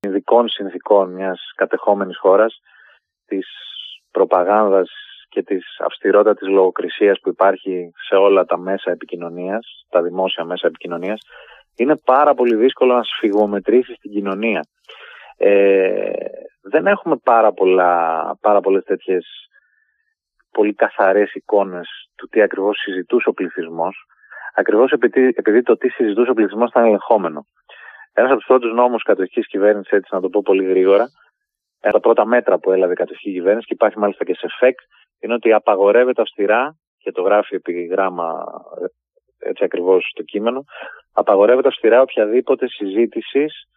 [0.01, 2.61] ειδικών συνθήκων μιας κατεχόμενης χώρας,
[3.27, 3.47] της
[4.11, 4.91] προπαγάνδας
[5.29, 11.21] και της αυστηρότατης λογοκρισίας που υπάρχει σε όλα τα μέσα επικοινωνίας, τα δημόσια μέσα επικοινωνίας,
[11.77, 14.67] είναι πάρα πολύ δύσκολο να σφιγμομετρήσεις την κοινωνία.
[15.37, 16.13] Ε,
[16.63, 17.93] δεν έχουμε πάρα, πολλά,
[18.41, 19.27] πάρα πολλές τέτοιες
[20.51, 24.07] πολύ καθαρές εικόνες του τι ακριβώς συζητούσε ο πληθυσμός,
[24.55, 27.45] ακριβώς επειδή, επειδή το τι συζητούσε ο πληθυσμός ήταν ελεγχόμενο.
[28.13, 31.05] Ένας από τους πρώτους νόμους κατοχική κυβέρνησης, έτσι να το πω πολύ γρήγορα,
[31.81, 34.47] ένα από τα πρώτα μέτρα που έλαβε η κατοχική κυβέρνησης και υπάρχει μάλιστα και σε
[34.59, 34.79] ΦΕΚ,
[35.21, 38.45] είναι ότι απαγορεύεται αυστηρά, και το γράφει επί γράμμα
[39.39, 40.65] έτσι ακριβώς το κείμενο,
[41.13, 43.69] απαγορεύεται αυστηρά οποιαδήποτε συζήτησης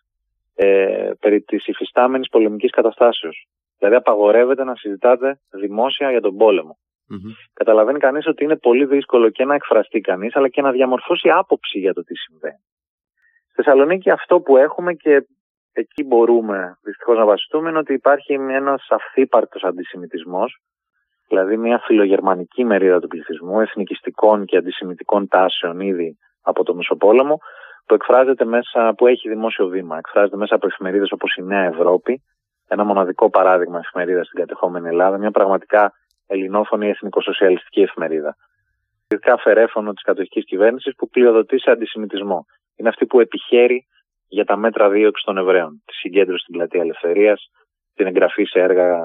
[0.56, 3.48] ε, περί της υφιστάμενης πολεμικής καταστάσεως.
[3.78, 6.78] Δηλαδή, απαγορεύεται να συζητάτε δημόσια για τον πολεμο
[7.54, 11.80] Καταλαβαίνει κανείς ότι είναι πολύ δύσκολο και να εκφραστεί κανείς, αλλά και να διαμορφώσει άποψη
[11.80, 12.64] για το τι συμβαίνει.
[13.54, 15.28] Στη Θεσσαλονίκη αυτό που έχουμε και
[15.74, 20.62] εκεί μπορούμε δυστυχώς να βασιστούμε είναι ότι υπάρχει ένας αυθύπαρκτος αντισημιτισμός,
[21.28, 27.40] δηλαδή μια φιλογερμανική μερίδα του πληθυσμού, εθνικιστικών και αντισημιτικών τάσεων ήδη από το Μεσοπόλεμο,
[27.86, 29.98] που εκφράζεται μέσα, που έχει δημόσιο βήμα.
[29.98, 32.22] Εκφράζεται μέσα από εφημερίδες όπως η Νέα Ευρώπη,
[32.68, 35.94] ένα μοναδικό παράδειγμα εφημερίδας στην κατεχόμενη Ελλάδα, μια πραγματικά
[36.28, 38.36] ελληνόφωνη εθνικοσοσιαλιστική εφημερίδα.
[39.08, 43.88] Ειδικά φερέφωνο της κατοχικής κυβέρνησης που πλειοδοτεί σε αντισημιτισμό είναι αυτή που επιχαίρει
[44.28, 45.82] για τα μέτρα δίωξης των Εβραίων.
[45.86, 47.50] Τη συγκέντρωση στην πλατεία Ελευθερίας,
[47.96, 49.00] την εγγραφή σε έργα,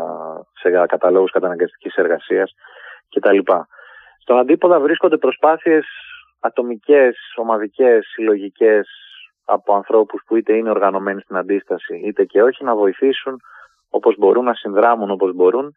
[0.61, 2.52] σε καταλόγους καταναγκαστικής εργασίας
[3.09, 3.38] κτλ.
[4.20, 5.87] Στον αντίποδα βρίσκονται προσπάθειες
[6.40, 8.88] ατομικές, ομαδικές, συλλογικές
[9.44, 13.40] από ανθρώπους που είτε είναι οργανωμένοι στην αντίσταση είτε και όχι να βοηθήσουν
[13.88, 15.72] όπως μπορούν, να συνδράμουν όπως μπορούν.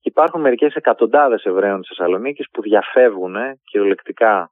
[0.00, 4.50] Και υπάρχουν μερικές εκατοντάδες Εβραίων της Θεσσαλονίκης που διαφεύγουν κυριολεκτικά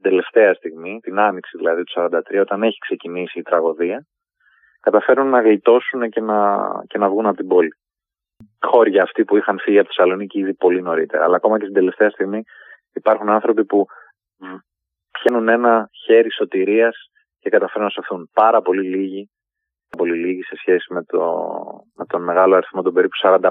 [0.00, 4.06] την τελευταία στιγμή, την άνοιξη δηλαδή του 1943, όταν έχει ξεκινήσει η τραγωδία,
[4.80, 7.74] καταφέρουν να γλιτώσουν και να, και να βγουν από την πόλη.
[8.60, 11.24] Χώρια αυτοί που είχαν φύγει από τη Θεσσαλονίκη ήδη πολύ νωρίτερα.
[11.24, 12.42] Αλλά ακόμα και στην τελευταία στιγμή
[12.92, 13.86] υπάρχουν άνθρωποι που
[15.10, 18.30] πιάνουν ένα χέρι σωτηρίας και καταφέρουν να σωθούν.
[18.32, 19.30] Πάρα πολύ λίγοι,
[19.96, 21.20] πολύ λίγοι σε σχέση με, το,
[21.94, 23.50] με τον μεγάλο αριθμό των περίπου 45.000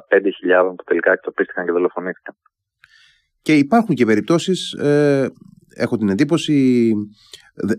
[0.76, 2.36] που τελικά εκτοπίστηκαν και δολοφονήθηκαν.
[3.42, 5.32] Και υπάρχουν και περιπτώσεις, ε,
[5.80, 6.92] έχω την εντύπωση,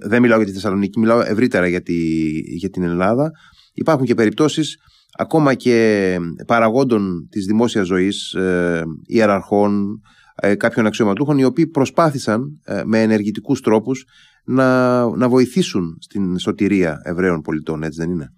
[0.00, 1.94] δεν μιλάω για τη Θεσσαλονίκη, μιλάω ευρύτερα για, τη,
[2.38, 3.30] για την Ελλάδα.
[3.74, 4.76] Υπάρχουν και περιπτώσεις
[5.18, 10.00] ακόμα και παραγόντων της δημόσιας ζωής, ε, ιεραρχών,
[10.34, 14.04] ε, κάποιων αξιωματούχων οι οποίοι προσπάθησαν ε, με ενεργητικούς τρόπους
[14.44, 18.32] να, να βοηθήσουν στην σωτηρία Εβραίων πολιτών, έτσι δεν είναι;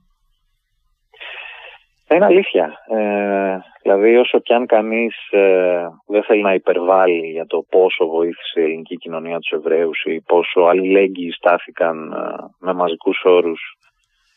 [2.15, 2.73] Είναι αλήθεια.
[2.89, 8.61] Ε, δηλαδή όσο κι αν κανείς ε, δεν θέλει να υπερβάλλει για το πόσο βοήθησε
[8.61, 13.61] η ελληνική κοινωνία τους Εβραίους ή πόσο αλληλέγγυοι στάθηκαν ε, με μαζικούς όρους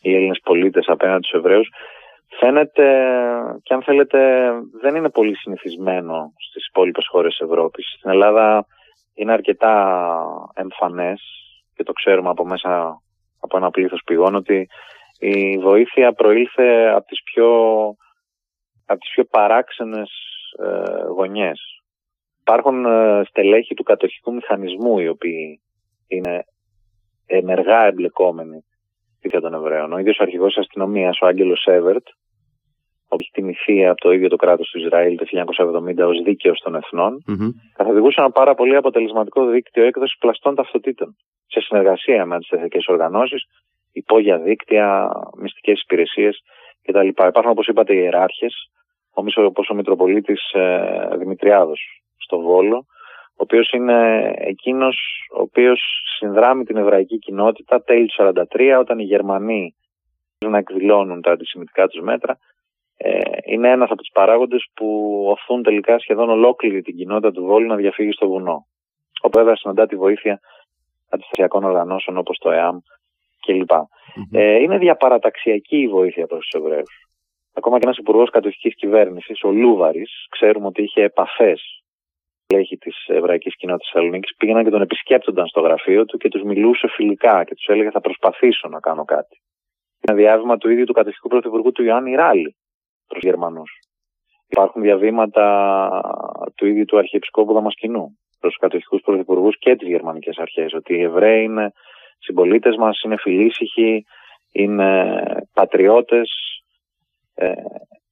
[0.00, 1.68] οι Έλληνες πολίτες απέναντι στους Εβραίους,
[2.38, 3.10] φαίνεται
[3.62, 7.94] και αν θέλετε δεν είναι πολύ συνηθισμένο στις υπόλοιπες χώρες της Ευρώπης.
[7.98, 8.66] Στην Ελλάδα
[9.14, 9.96] είναι αρκετά
[10.54, 11.22] εμφανές
[11.74, 13.00] και το ξέρουμε από μέσα
[13.40, 14.68] από ένα πλήθος πηγών ότι
[15.18, 17.50] η βοήθεια προήλθε από τις πιο,
[18.86, 20.10] από τις πιο παράξενες
[20.58, 21.60] ε, γωνιές.
[22.40, 25.60] Υπάρχουν ε, στελέχη του κατοχικού μηχανισμού οι οποίοι
[26.06, 26.44] είναι
[27.26, 28.64] ενεργά εμπλεκόμενοι
[29.22, 29.92] για τον Εβραίων.
[29.92, 32.06] Ο ίδιος ο αρχηγός αστυνομίας, ο Άγγελος Σέβερτ,
[33.08, 35.24] που έχει τιμηθεί από το ίδιο το κράτος του Ισραήλ το
[35.88, 37.50] 1970 ως δίκαιος των εθνών, mm-hmm.
[37.76, 43.44] καθοδηγούσε ένα πάρα πολύ αποτελεσματικό δίκτυο έκδοσης πλαστών ταυτοτήτων σε συνεργασία με αντισταθικές οργανώσεις
[43.96, 46.42] υπόγεια δίκτυα, μυστικές υπηρεσίες
[46.82, 47.06] κτλ.
[47.06, 48.70] Υπάρχουν, όπως είπατε, οι ιεράρχες,
[49.14, 51.80] όπως ο Μητροπολίτης ε, Δημητριάδος
[52.16, 52.76] στο Βόλο,
[53.30, 54.96] ο οποίος είναι εκείνος
[55.36, 55.80] ο οποίος
[56.18, 59.74] συνδράμει την εβραϊκή κοινότητα τέλη του 1943, όταν οι Γερμανοί
[60.46, 62.38] να εκδηλώνουν τα αντισημιτικά τους μέτρα.
[62.96, 64.86] Ε, είναι ένας από τους παράγοντες που
[65.28, 68.66] οθούν τελικά σχεδόν ολόκληρη την κοινότητα του Βόλου να διαφύγει στο βουνό.
[69.20, 70.40] Όπου βέβαια συναντά τη βοήθεια
[71.10, 72.78] αντιστασιακών οργανώσεων όπως το ΕΑΜ
[73.46, 73.70] κλπ.
[73.70, 74.38] Mm-hmm.
[74.38, 76.94] Ε, είναι διαπαραταξιακή η βοήθεια προς τους Εβραίους.
[77.54, 81.76] Ακόμα και ένας υπουργός κατοχικής κυβέρνησης, ο Λούβαρης, ξέρουμε ότι είχε επαφές
[82.46, 86.88] έχει της εβραϊκής κοινότητας Θεσσαλονίκης, πήγαιναν και τον επισκέπτονταν στο γραφείο του και τους μιλούσε
[86.88, 89.36] φιλικά και τους έλεγε: Θα προσπαθήσω να κάνω κάτι.
[90.00, 92.56] Είναι διάβημα του ίδιου του κατοχικού πρωθυπουργού του Ιωάννη Ράλη
[93.06, 93.70] προς Γερμανούς.
[94.48, 95.46] Υπάρχουν διαβήματα
[96.54, 101.02] του ίδιου του Αρχιεπισκόπου Δαμασκηνού προς τους κατοχικούς πρωθυπουργούς και τις γερμανικές αρχές, ότι οι
[101.02, 101.72] Εβραίοι είναι
[102.18, 104.04] συμπολίτες μας, είναι φιλήσυχοι,
[104.52, 106.30] είναι πατριώτες
[107.34, 107.52] ε,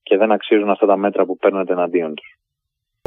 [0.02, 2.38] και δεν αξίζουν αυτά τα μέτρα που παίρνετε εναντίον τους.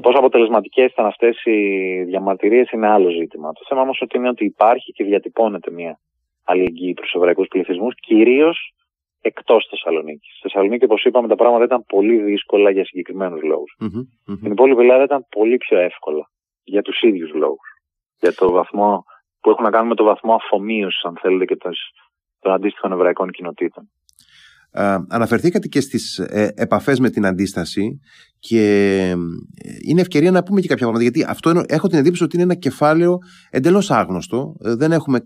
[0.01, 1.60] Πόσο αποτελεσματικές ήταν αυτές οι
[2.03, 3.53] διαμαρτυρίες είναι άλλο ζήτημα.
[3.53, 5.99] Το θέμα όμως είναι ότι υπάρχει και διατυπώνεται μια
[6.43, 8.73] αλληλεγγύη προς του εβραϊκούς πληθυσμούς, κυρίως
[9.21, 10.31] εκτός Θεσσαλονίκης.
[10.31, 13.77] Στη Θεσσαλονίκη, όπως είπαμε, τα πράγματα ήταν πολύ δύσκολα για συγκεκριμένους λόγους.
[13.81, 16.29] Mm-hmm, Στην υπόλοιπη Ελλάδα ήταν πολύ πιο εύκολα
[16.63, 17.67] για τους ίδιους λόγους.
[18.19, 19.03] Για το βαθμό
[19.47, 21.57] που έχουν να κάνουν με το βαθμό αφομοίωσης, αν θέλετε, και
[22.39, 23.89] των αντίστοιχων εβραϊκών κοινοτήτων.
[24.71, 27.99] Ε, αναφερθήκατε και στις ε, επαφές με την αντίσταση
[28.39, 28.62] και
[29.07, 29.15] ε,
[29.88, 32.55] είναι ευκαιρία να πούμε και κάποια πράγματα γιατί αυτό έχω την εντύπωση ότι είναι ένα
[32.55, 33.17] κεφάλαιο
[33.49, 35.19] εντελώς άγνωστο δεν έχουμε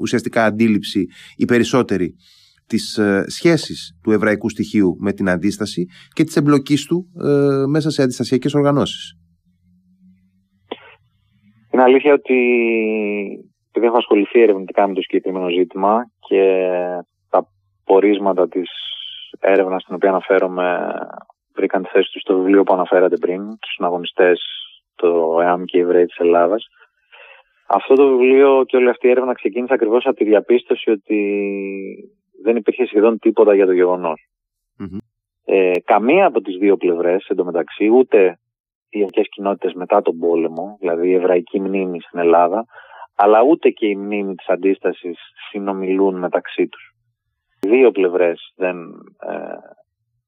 [0.00, 1.06] ουσιαστικά αντίληψη
[1.36, 2.14] οι περισσότεροι
[2.66, 7.06] τις σχέσεις του εβραϊκού στοιχείου με την αντίσταση και της εμπλοκής του
[7.68, 9.16] μέσα σε αντιστασιακές οργανώσεις.
[11.72, 12.34] Είναι αλήθεια ότι
[13.74, 16.68] επειδή έχω ασχοληθεί ερευνητικά με το συγκεκριμένο ζήτημα και
[17.30, 17.46] τα
[17.84, 18.70] πορίσματα της
[19.40, 20.94] έρευνας στην οποία αναφέρομαι
[21.54, 24.40] βρήκαν τη θέση τους στο βιβλίο που αναφέρατε πριν, τους συναγωνιστές,
[24.94, 26.66] το ΕΑΜ και οι Εβραίοι της Ελλάδας.
[27.68, 31.20] Αυτό το βιβλίο και όλη αυτή η έρευνα ξεκίνησε ακριβώς από τη διαπίστωση ότι
[32.42, 34.20] δεν υπήρχε σχεδόν τίποτα για το γεγονος
[35.44, 38.38] Ε, καμία από τις δύο πλευρές εντωμεταξύ, ούτε
[38.88, 42.64] οι εβραϊκές κοινότητες μετά τον πόλεμο, δηλαδή η εβραϊκή μνήμη στην Ελλάδα,
[43.14, 45.18] αλλά ούτε και η μνήμη της αντίστασης
[45.50, 46.94] συνομιλούν μεταξύ τους.
[47.60, 48.76] Οι δύο πλευρές δεν,
[49.28, 49.54] ε,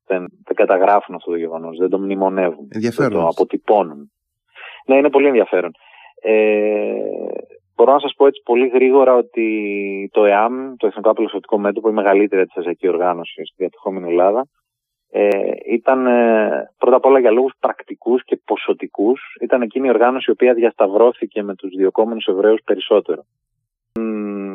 [0.07, 4.11] δεν, δεν καταγράφουν αυτό το γεγονός, δεν το μνημονεύουν, δεν το αποτυπώνουν.
[4.87, 5.71] Ναι, είναι πολύ ενδιαφέρον.
[6.23, 6.95] Ε,
[7.77, 9.49] μπορώ να σας πω έτσι πολύ γρήγορα ότι
[10.13, 14.47] το ΕΑΜ, το Εθνικό Απελευθερωτικό Μέτωπο, η μεγαλύτερη αντιστασιακή οργάνωση στη διατυχόμενη Ελλάδα,
[15.17, 20.25] ε, ήταν ε, πρώτα απ' όλα για λόγους πρακτικούς και ποσοτικούς ήταν εκείνη η οργάνωση
[20.29, 23.25] η οποία διασταυρώθηκε με τους διοκόμενους Εβραίους περισσότερο.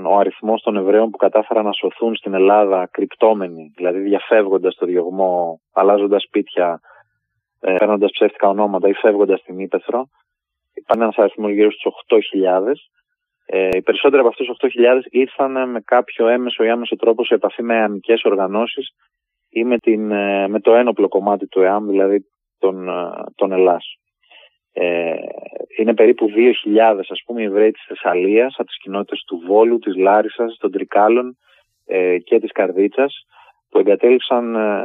[0.06, 5.62] Ο αριθμός των Εβραίων που κατάφεραν να σωθούν στην Ελλάδα κρυπτόμενοι, δηλαδή διαφεύγοντας το διωγμό,
[5.74, 6.80] αλλάζοντας σπίτια,
[7.60, 10.10] ε, παίρνοντας ψεύτικα ονόματα ή φεύγοντας στην Ήπεθρο,
[10.74, 12.91] ήταν ένας αριθμός γύρω στους 8.000.
[13.45, 17.34] Ε, οι περισσότεροι από αυτούς του 8.000 ήρθαν με κάποιο έμεσο ή άμεσο τρόπο σε
[17.34, 18.93] επαφή με αμυκέ οργανώσεις
[19.49, 22.25] ή με, την, ε, με το ένοπλο κομμάτι του ΕΑΜ, δηλαδή
[22.59, 23.99] τον, ε, τον Ελλάς.
[24.73, 25.15] Ε,
[25.77, 29.95] είναι περίπου 2.000 ας πούμε οι Εβραίοι της Θεσσαλίας, από τις κοινότητες του Βόλου, της
[29.95, 31.38] Λάρισας, των Τρικάλων
[31.85, 33.25] ε, και της Καρδίτσας
[33.69, 34.83] που εγκατέλειψαν ε,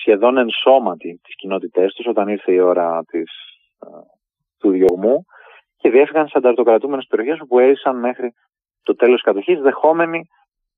[0.00, 3.30] σχεδόν ενσώματι τις κοινότητές τους όταν ήρθε η ώρα της,
[3.80, 3.86] ε,
[4.58, 5.24] του διωγμού
[5.76, 8.32] και διέφυγαν σε ανταρτοκρατούμενες περιοχές όπου έζησαν μέχρι
[8.82, 10.28] το τέλος της κατοχής δεχόμενοι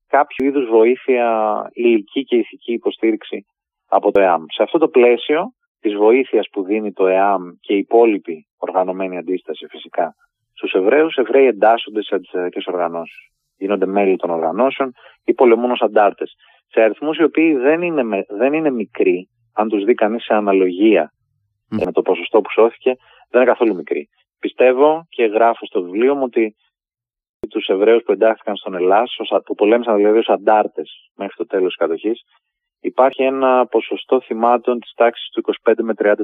[0.09, 1.25] κάποιο είδους βοήθεια
[1.73, 3.45] ηλική και ηθική υποστήριξη
[3.87, 4.43] από το ΕΑΜ.
[4.47, 5.43] Σε αυτό το πλαίσιο
[5.79, 10.15] της βοήθειας που δίνει το ΕΑΜ και η υπόλοιπη οργανωμένη αντίσταση φυσικά
[10.59, 13.29] στους Εβραίους, Εβραίοι εντάσσονται σε αντιστατικές οργανώσεις.
[13.57, 14.91] Γίνονται μέλη των οργανώσεων
[15.25, 16.33] ή πολεμούν ως αντάρτες.
[16.67, 21.11] Σε αριθμούς οι οποίοι δεν είναι, δεν είναι μικροί, αν τους δει κανείς σε αναλογία
[21.69, 22.95] με το ποσοστό που σώθηκε,
[23.29, 24.09] δεν είναι καθόλου μικροί.
[24.39, 26.55] Πιστεύω και γράφω στο βιβλίο μου ότι
[27.49, 31.75] τους Εβραίους που εντάχθηκαν στον Ελλάς, που πολέμησαν δηλαδή ως αντάρτες μέχρι το τέλος της
[31.75, 32.21] κατοχής,
[32.79, 36.15] υπάρχει ένα ποσοστό θυμάτων της τάξης του 25 με 30%.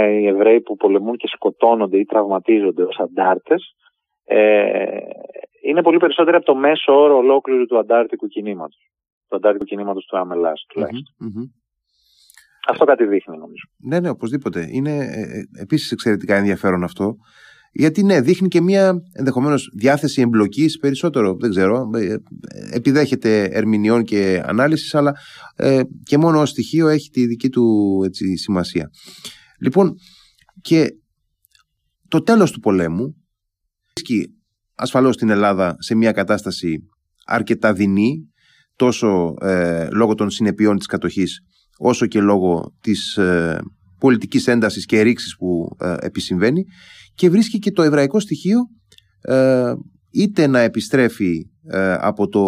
[0.00, 3.74] Οι Εβραίοι που πολεμούν και σκοτώνονται ή τραυματίζονται ως αντάρτες
[4.24, 4.98] ε,
[5.62, 8.90] είναι πολύ περισσότερο από το μέσο όρο ολόκληρου του αντάρτικου κινήματος.
[9.28, 11.14] Του αντάρτικου κινήματος του Αμελάς τουλάχιστον.
[12.68, 13.68] Αυτό κάτι δείχνει νομίζω.
[13.76, 14.66] Ναι, ναι, οπωσδήποτε.
[14.70, 17.16] Είναι ε, ε, επίσης εξαιρετικά ενδιαφέρον αυτό.
[17.78, 22.16] Γιατί ναι, δείχνει και μια ενδεχομένως διάθεση εμπλοκής περισσότερο, δεν ξέρω, ε,
[22.70, 25.14] επιδέχεται ερμηνεών και ανάλυσης, αλλά
[25.56, 28.90] ε, και μόνο ως στοιχείο έχει τη δική του έτσι, σημασία.
[29.60, 29.94] Λοιπόν,
[30.60, 30.88] και
[32.08, 33.16] το τέλος του πολέμου
[33.94, 34.34] βρίσκει
[34.74, 36.78] ασφαλώς την Ελλάδα σε μια κατάσταση
[37.26, 38.30] αρκετά δεινή,
[38.76, 41.40] τόσο ε, λόγω των συνεπειών της κατοχής,
[41.78, 43.58] όσο και λόγω της ε,
[43.98, 46.64] πολιτικής έντασης και ρήξης που ε, επισυμβαίνει
[47.18, 48.58] και βρίσκει και το εβραϊκό στοιχείο
[49.20, 49.72] ε,
[50.10, 52.42] είτε να επιστρέφει ε, από το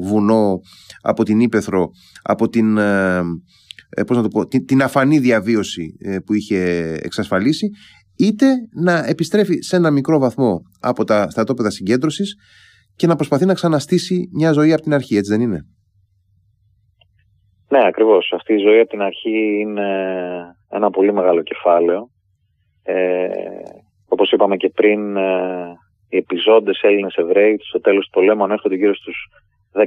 [0.00, 0.60] βουνό,
[1.02, 1.88] από την Ήπεθρο,
[2.22, 3.20] από την, ε,
[4.06, 7.68] πώς να το πω, την, την αφανή διαβίωση που είχε εξασφαλίσει,
[8.18, 8.46] είτε
[8.82, 12.36] να επιστρέφει σε ένα μικρό βαθμό από τα στρατόπεδα συγκέντρωσης
[12.96, 15.60] και να προσπαθεί να ξαναστήσει μια ζωή από την αρχή, έτσι δεν είναι;
[17.68, 18.32] Ναι, ακριβώς.
[18.34, 19.88] Αυτή η ζωή από την αρχή είναι
[20.68, 22.11] ένα πολύ μεγάλο κεφάλαιο
[22.82, 23.28] ε,
[24.08, 25.76] όπως είπαμε και πριν, ε,
[26.08, 29.28] οι επιζώντες Έλληνες Εβραίοι στο τέλος του πολέμου ανέρχονται γύρω στους
[29.72, 29.84] 10.000.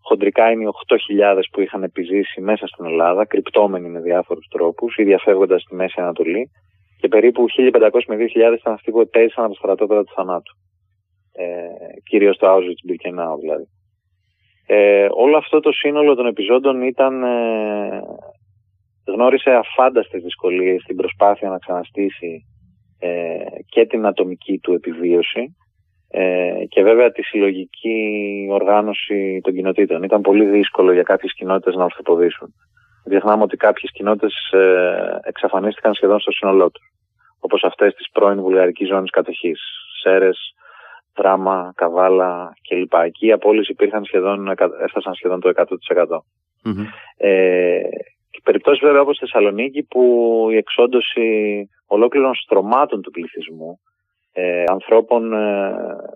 [0.00, 5.02] Χοντρικά είναι οι 8.000 που είχαν επιζήσει μέσα στην Ελλάδα, κρυπτόμενοι με διάφορους τρόπους ή
[5.02, 6.50] διαφεύγοντας στη Μέση Ανατολή
[7.00, 10.56] και περίπου 1.500 με 2.000 ήταν αυτοί που επέζησαν από τα στρατόπεδα του θανάτου.
[11.32, 11.44] Ε,
[12.04, 13.68] κυρίως το Auschwitz-Birkenau δηλαδή.
[14.66, 18.02] Ε, όλο αυτό το σύνολο των επιζώντων ήταν ε,
[19.06, 22.46] γνώρισε αφάνταστες δυσκολίες στην προσπάθεια να ξαναστήσει
[22.98, 23.36] ε,
[23.66, 25.56] και την ατομική του επιβίωση
[26.08, 27.98] ε, και βέβαια τη συλλογική
[28.50, 30.02] οργάνωση των κοινοτήτων.
[30.02, 32.54] Ήταν πολύ δύσκολο για κάποιες κοινότητες να ορθοποδήσουν.
[33.04, 36.84] Διεθνάμε ότι κάποιες κοινότητες ε, εξαφανίστηκαν σχεδόν στο σύνολό τους.
[37.40, 39.60] Όπως αυτές της πρώην βουλγαρικής ζώνης κατοχής.
[40.02, 40.54] Σέρες,
[41.16, 42.92] Δράμα, Καβάλα κλπ.
[43.04, 44.48] Εκεί οι απόλυση υπήρχαν σχεδόν,
[44.84, 45.64] έφτασαν σχεδόν το 100%.
[46.64, 46.86] Mm-hmm.
[47.16, 47.80] Ε,
[48.42, 50.02] περιπτώσεις βέβαια όπως στη Θεσσαλονίκη που
[50.50, 51.24] η εξόντωση
[51.86, 53.80] ολόκληρων στρωμάτων του πληθυσμού
[54.32, 55.74] ε, ανθρώπων ε,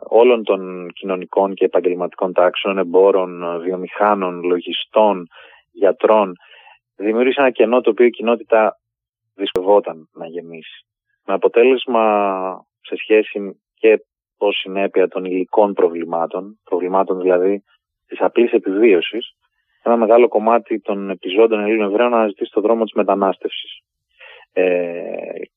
[0.08, 5.26] όλων των κοινωνικών και επαγγελματικών τάξεων, εμπόρων, βιομηχάνων, λογιστών,
[5.72, 6.32] γιατρών
[6.96, 8.76] δημιούργησε ένα κενό το οποίο η κοινότητα
[9.34, 10.86] δυσκολευόταν να γεμίσει.
[11.26, 12.04] Με αποτέλεσμα
[12.80, 14.04] σε σχέση και
[14.36, 17.62] ως συνέπεια των υλικών προβλημάτων, προβλημάτων δηλαδή
[18.06, 19.36] της απλής επιβίωσης,
[19.88, 23.80] ένα μεγάλο κομμάτι των επιζώντων Ελλήνων Εβραίων να αναζητήσει το δρόμο της μετανάστευσης.
[24.52, 25.02] Ε,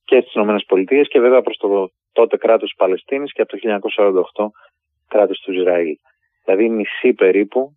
[0.04, 4.50] και στις ΗΠΑ και βέβαια προς το τότε κράτος της Παλαιστίνης και από το 1948
[5.08, 5.96] κράτος του Ισραήλ.
[6.44, 7.76] Δηλαδή μισή περίπου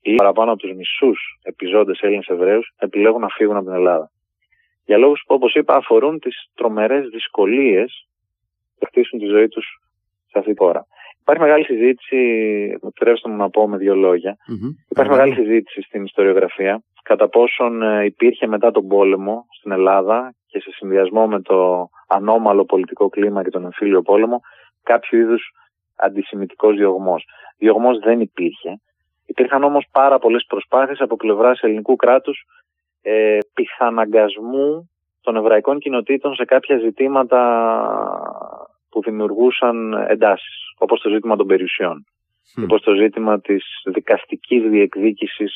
[0.00, 4.10] ή παραπάνω από τους μισούς επιζώντες Έλληνες Εβραίους επιλέγουν να φύγουν από την Ελλάδα.
[4.84, 8.08] Για λόγους που, όπως είπα, αφορούν τις τρομερές δυσκολίες
[8.78, 9.66] που χτίσουν τη ζωή τους
[10.30, 10.86] σε αυτή τη χώρα.
[11.24, 12.18] Υπάρχει μεγάλη συζήτηση,
[12.74, 14.36] επιτρέψτε μου να πω με δύο λόγια.
[14.88, 20.60] Υπάρχει μεγάλη συζήτηση στην ιστοριογραφία κατά πόσον ε, υπήρχε μετά τον πόλεμο στην Ελλάδα και
[20.60, 24.40] σε συνδυασμό με το ανώμαλο πολιτικό κλίμα και τον εμφύλιο πόλεμο
[24.82, 25.50] κάποιο είδους
[25.96, 27.24] αντισημιτικός διωγμός.
[27.58, 28.80] Διωγμός δεν υπήρχε.
[29.26, 32.44] Υπήρχαν όμως πάρα πολλές προσπάθειες από πλευράς ελληνικού κράτους
[33.02, 37.40] ε, πιθαναγκασμού των εβραϊκών κοινοτήτων σε κάποια ζητήματα
[38.94, 42.04] που δημιουργούσαν εντάσεις, όπως το ζήτημα των περιουσιών,
[42.56, 42.62] mm.
[42.62, 45.52] όπως το ζήτημα της δικαστικής διεκδίκησης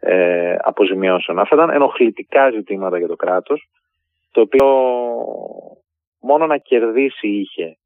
[0.00, 1.38] ε, αποζημιώσεων.
[1.38, 3.68] Αυτά ήταν ενοχλητικά ζητήματα για το κράτος,
[4.30, 4.66] το οποίο
[6.20, 7.76] μόνο να κερδίσει είχε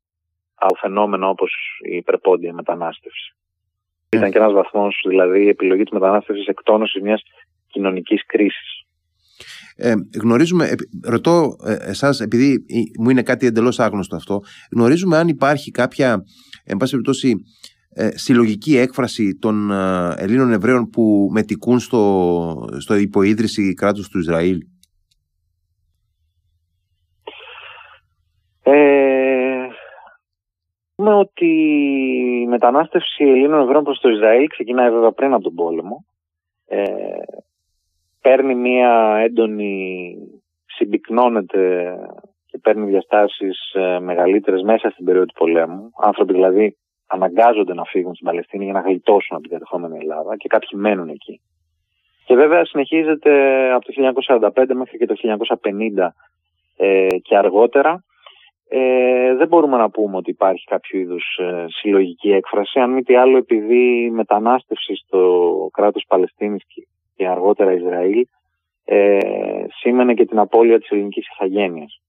[0.54, 3.34] από φαινόμενο όπως η υπερπόντια μετανάστευση.
[3.34, 4.16] Mm.
[4.16, 7.22] Ήταν και ένας βαθμός, δηλαδή η επιλογή της μετανάστευσης εκτόνωσης μιας
[7.66, 8.83] κοινωνικής κρίσης.
[9.76, 12.64] Ε, γνωρίζουμε, ρωτώ ε, εσάς, επειδή
[13.00, 14.40] μου είναι κάτι εντελώς άγνωστο αυτό,
[14.72, 16.24] γνωρίζουμε αν υπάρχει κάποια,
[16.64, 17.34] εν πάση περιπτώσει,
[17.94, 24.58] ε, συλλογική έκφραση των ε, Ελλήνων Εβραίων που μετικούν στο, στο υποίδρυση κράτους του Ισραήλ;
[28.62, 29.66] Ε,
[30.94, 31.46] ότι
[32.42, 36.06] η μετανάστευση Ελλήνων Εβραίων προς το Ισραήλ ξεκινάει βέβαια πριν από τον πόλεμο.
[36.66, 36.82] Ε,
[38.24, 40.16] παίρνει μία έντονη,
[40.66, 41.94] συμπυκνώνεται
[42.46, 45.90] και παίρνει διαστάσεις ε, μεγαλύτερες μέσα στην περίοδο του πολέμου.
[46.00, 50.48] Άνθρωποι δηλαδή αναγκάζονται να φύγουν στην Παλαιστίνη για να γλιτώσουν από την κατεχόμενη Ελλάδα και
[50.48, 51.40] κάποιοι μένουν εκεί.
[52.26, 53.32] Και βέβαια συνεχίζεται
[53.72, 55.14] από το 1945 μέχρι και το
[55.96, 56.08] 1950
[56.76, 58.04] ε, και αργότερα.
[58.68, 62.80] Ε, δεν μπορούμε να πούμε ότι υπάρχει κάποιο είδους ε, συλλογική έκφραση.
[62.80, 65.20] Αν μη τι άλλο επειδή η μετανάστευση στο
[65.72, 66.64] κράτος Παλαιστίνης
[67.16, 68.26] και αργότερα Ισραήλ
[68.84, 69.18] ε,
[69.80, 72.00] σήμαινε και την απώλεια της ελληνικής ηθαγένειας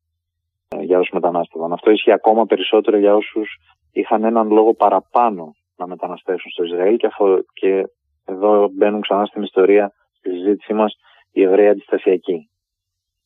[0.68, 1.74] ε, για όσους μετανάστευαν.
[1.74, 3.58] Αυτό ισχύει ακόμα περισσότερο για όσους
[3.92, 7.88] είχαν έναν λόγο παραπάνω να μεταναστεύσουν στο Ισραήλ και, αφο, και
[8.26, 10.96] εδώ μπαίνουν ξανά στην ιστορία στη συζήτησή μας
[11.32, 12.50] οι Εβραίοι αντιστασιακοί.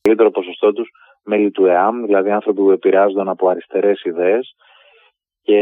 [0.02, 0.88] καλύτερο ποσοστό τους
[1.24, 4.54] μέλη του ΕΑΜ, δηλαδή άνθρωποι που επηρεάζονταν από αριστερές ιδέες
[5.42, 5.60] και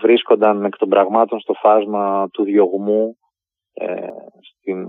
[0.00, 3.17] βρίσκονταν εκ των πραγμάτων στο φάσμα του διωγμού ε,
[4.40, 4.88] στην,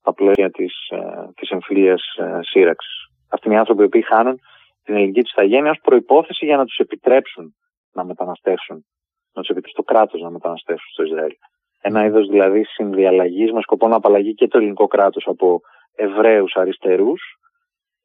[0.00, 0.98] στα πλαίσια της, ε,
[1.34, 3.06] της εμφύλιας ε, σύραξης.
[3.28, 4.38] Αυτοί οι άνθρωποι που χάνουν
[4.84, 7.54] την ελληνική τους ηθαγένεια ως προϋπόθεση για να τους επιτρέψουν
[7.92, 8.84] να μεταναστεύσουν,
[9.32, 11.32] να τους επιτρέψουν το κράτος να μεταναστεύσουν στο Ισραήλ.
[11.80, 15.60] Ένα είδος δηλαδή συνδιαλλαγής με σκοπό να απαλλαγεί και το ελληνικό κράτος από
[15.96, 17.22] Εβραίους αριστερούς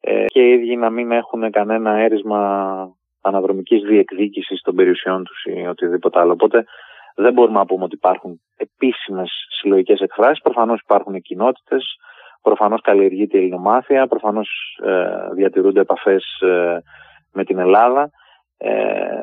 [0.00, 2.40] ε, και οι ίδιοι να μην έχουν κανένα έρισμα
[3.20, 6.32] αναδρομικής διεκδίκησης των περιουσιών τους ή οτιδήποτε άλλο.
[6.32, 6.64] Οπότε
[7.14, 10.42] δεν μπορούμε να πούμε ότι υπάρχουν επίσημες συλλογικές εκφράσεις.
[10.42, 11.84] Προφανώς υπάρχουν κοινότητες,
[12.42, 16.82] προφανώς καλλιεργείται η ελληνομάθεια, προφανώς ε, διατηρούνται επαφές ε,
[17.32, 18.10] με την Ελλάδα.
[18.56, 19.22] Ε,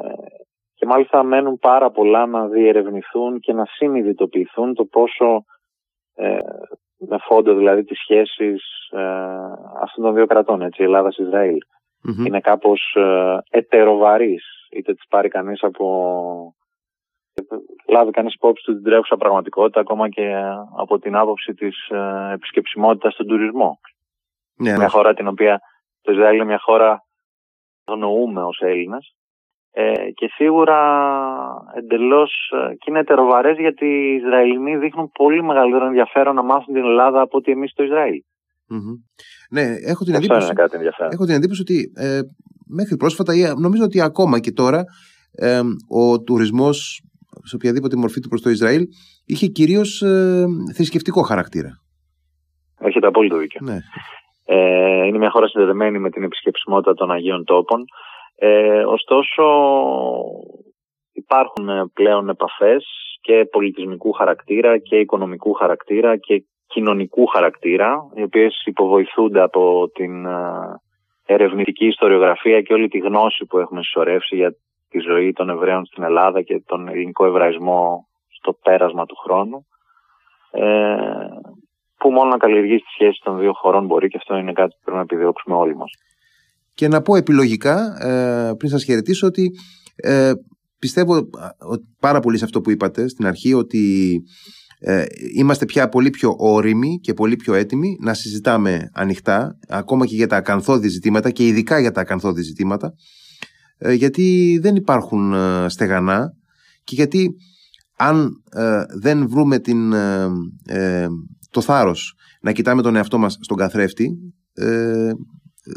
[0.76, 5.44] και μάλιστα μένουν πάρα πολλά να διερευνηθούν και να συνειδητοποιηθούν το πόσο
[6.16, 6.38] ε,
[6.98, 9.02] με φόντο δηλαδή τις σχέσεις ε,
[9.82, 11.58] αυτών των δύο κρατών, έτσι, Ελλάδας-Ισραήλ.
[11.58, 12.26] Mm-hmm.
[12.28, 16.56] Είναι κάπως ε, ετεροβαρής, είτε τις πάρει κανείς από
[17.88, 20.28] λάβει κανείς υπόψη του την τρέχουσα πραγματικότητα ακόμα και
[20.78, 23.80] από την άποψη της ε, επισκεψιμότητας στον τουρισμό.
[24.58, 24.88] Ναι, μια ναι.
[24.88, 25.60] χώρα την οποία
[26.02, 27.02] το Ισραήλ είναι μια χώρα
[27.92, 29.16] γνωρούμε ως Έλληνας
[29.72, 30.80] ε, και σίγουρα
[31.76, 36.84] εντελώς ε, και είναι ετεροβαρές γιατί οι Ισραηλινοί δείχνουν πολύ μεγαλύτερο ενδιαφέρον να μάθουν την
[36.84, 38.22] Ελλάδα από ότι εμείς το Ισραήλ.
[39.50, 40.54] Ναι, έχω την, εντύπωση,
[41.12, 42.20] έχω την εντύπωση ότι ε,
[42.68, 44.84] μέχρι πρόσφατα, νομίζω ότι ακόμα και τώρα,
[45.32, 47.02] ε, ο τουρισμός
[47.48, 48.84] σε οποιαδήποτε μορφή του προς το Ισραήλ
[49.26, 51.70] είχε κυρίως ε, θρησκευτικό χαρακτήρα.
[52.80, 53.60] Έχετε απόλυτο δίκιο.
[53.64, 53.78] Ναι.
[54.46, 57.86] Ε, είναι μια χώρα συνδεδεμένη με την επισκεψιμότητα των Αγίων Τόπων.
[58.36, 59.44] Ε, ωστόσο
[61.14, 62.86] υπάρχουν πλέον επαφές
[63.22, 70.32] και πολιτισμικού χαρακτήρα και οικονομικού χαρακτήρα και κοινωνικού χαρακτήρα οι οποίες υποβοηθούνται από την ε,
[71.26, 74.56] ερευνητική ιστοριογραφία και όλη τη γνώση που έχουμε συσσωρεύσει για
[74.90, 79.66] τη ζωή των Εβραίων στην Ελλάδα και τον ελληνικό Εβραϊσμό στο πέρασμα του χρόνου
[80.52, 80.96] ε,
[81.98, 84.82] που μόνο να καλλιεργήσει τις σχέσεις των δύο χωρών μπορεί και αυτό είναι κάτι που
[84.84, 85.92] πρέπει να επιδιώξουμε όλοι μας.
[86.74, 89.52] Και να πω επιλογικά, ε, πριν σας χαιρετήσω, ότι
[89.96, 90.32] ε,
[90.80, 91.30] πιστεύω
[92.00, 94.16] πάρα πολύ σε αυτό που είπατε στην αρχή, ότι
[94.80, 100.16] ε, είμαστε πια πολύ πιο όριμοι και πολύ πιο έτοιμοι να συζητάμε ανοιχτά, ακόμα και
[100.16, 102.94] για τα ακαθόδη ζητήματα και ειδικά για τα ακαθόδη ζητήματα, ε,
[103.80, 106.34] γιατί δεν υπάρχουν ε, στεγανά
[106.84, 107.36] και γιατί
[107.98, 109.92] αν ε, δεν βρούμε την,
[111.50, 114.18] το θάρρος να κοιτάμε τον εαυτό μας στον καθρέφτη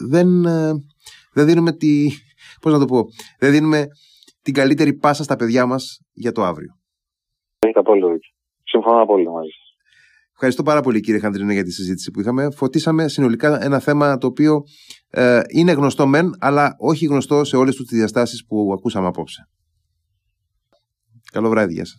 [0.08, 0.42] δεν,
[1.32, 2.08] δεν δίνουμε τη,
[2.60, 3.04] πώς να το πω,
[3.38, 3.86] δεν δίνουμε
[4.42, 6.78] την καλύτερη πάσα στα παιδιά μας για το αύριο.
[7.58, 8.08] Έχετε απόλυτο
[8.64, 9.50] Συμφωνώ πολύ μαζί
[10.42, 12.50] Ευχαριστώ πάρα πολύ κύριε Χαντρίνο για τη συζήτηση που είχαμε.
[12.50, 14.62] Φωτίσαμε συνολικά ένα θέμα το οποίο
[15.10, 19.48] ε, είναι γνωστό μεν, αλλά όχι γνωστό σε όλες τις διαστάσεις που ακούσαμε απόψε.
[21.32, 21.88] Καλό βράδυ, γεια σας.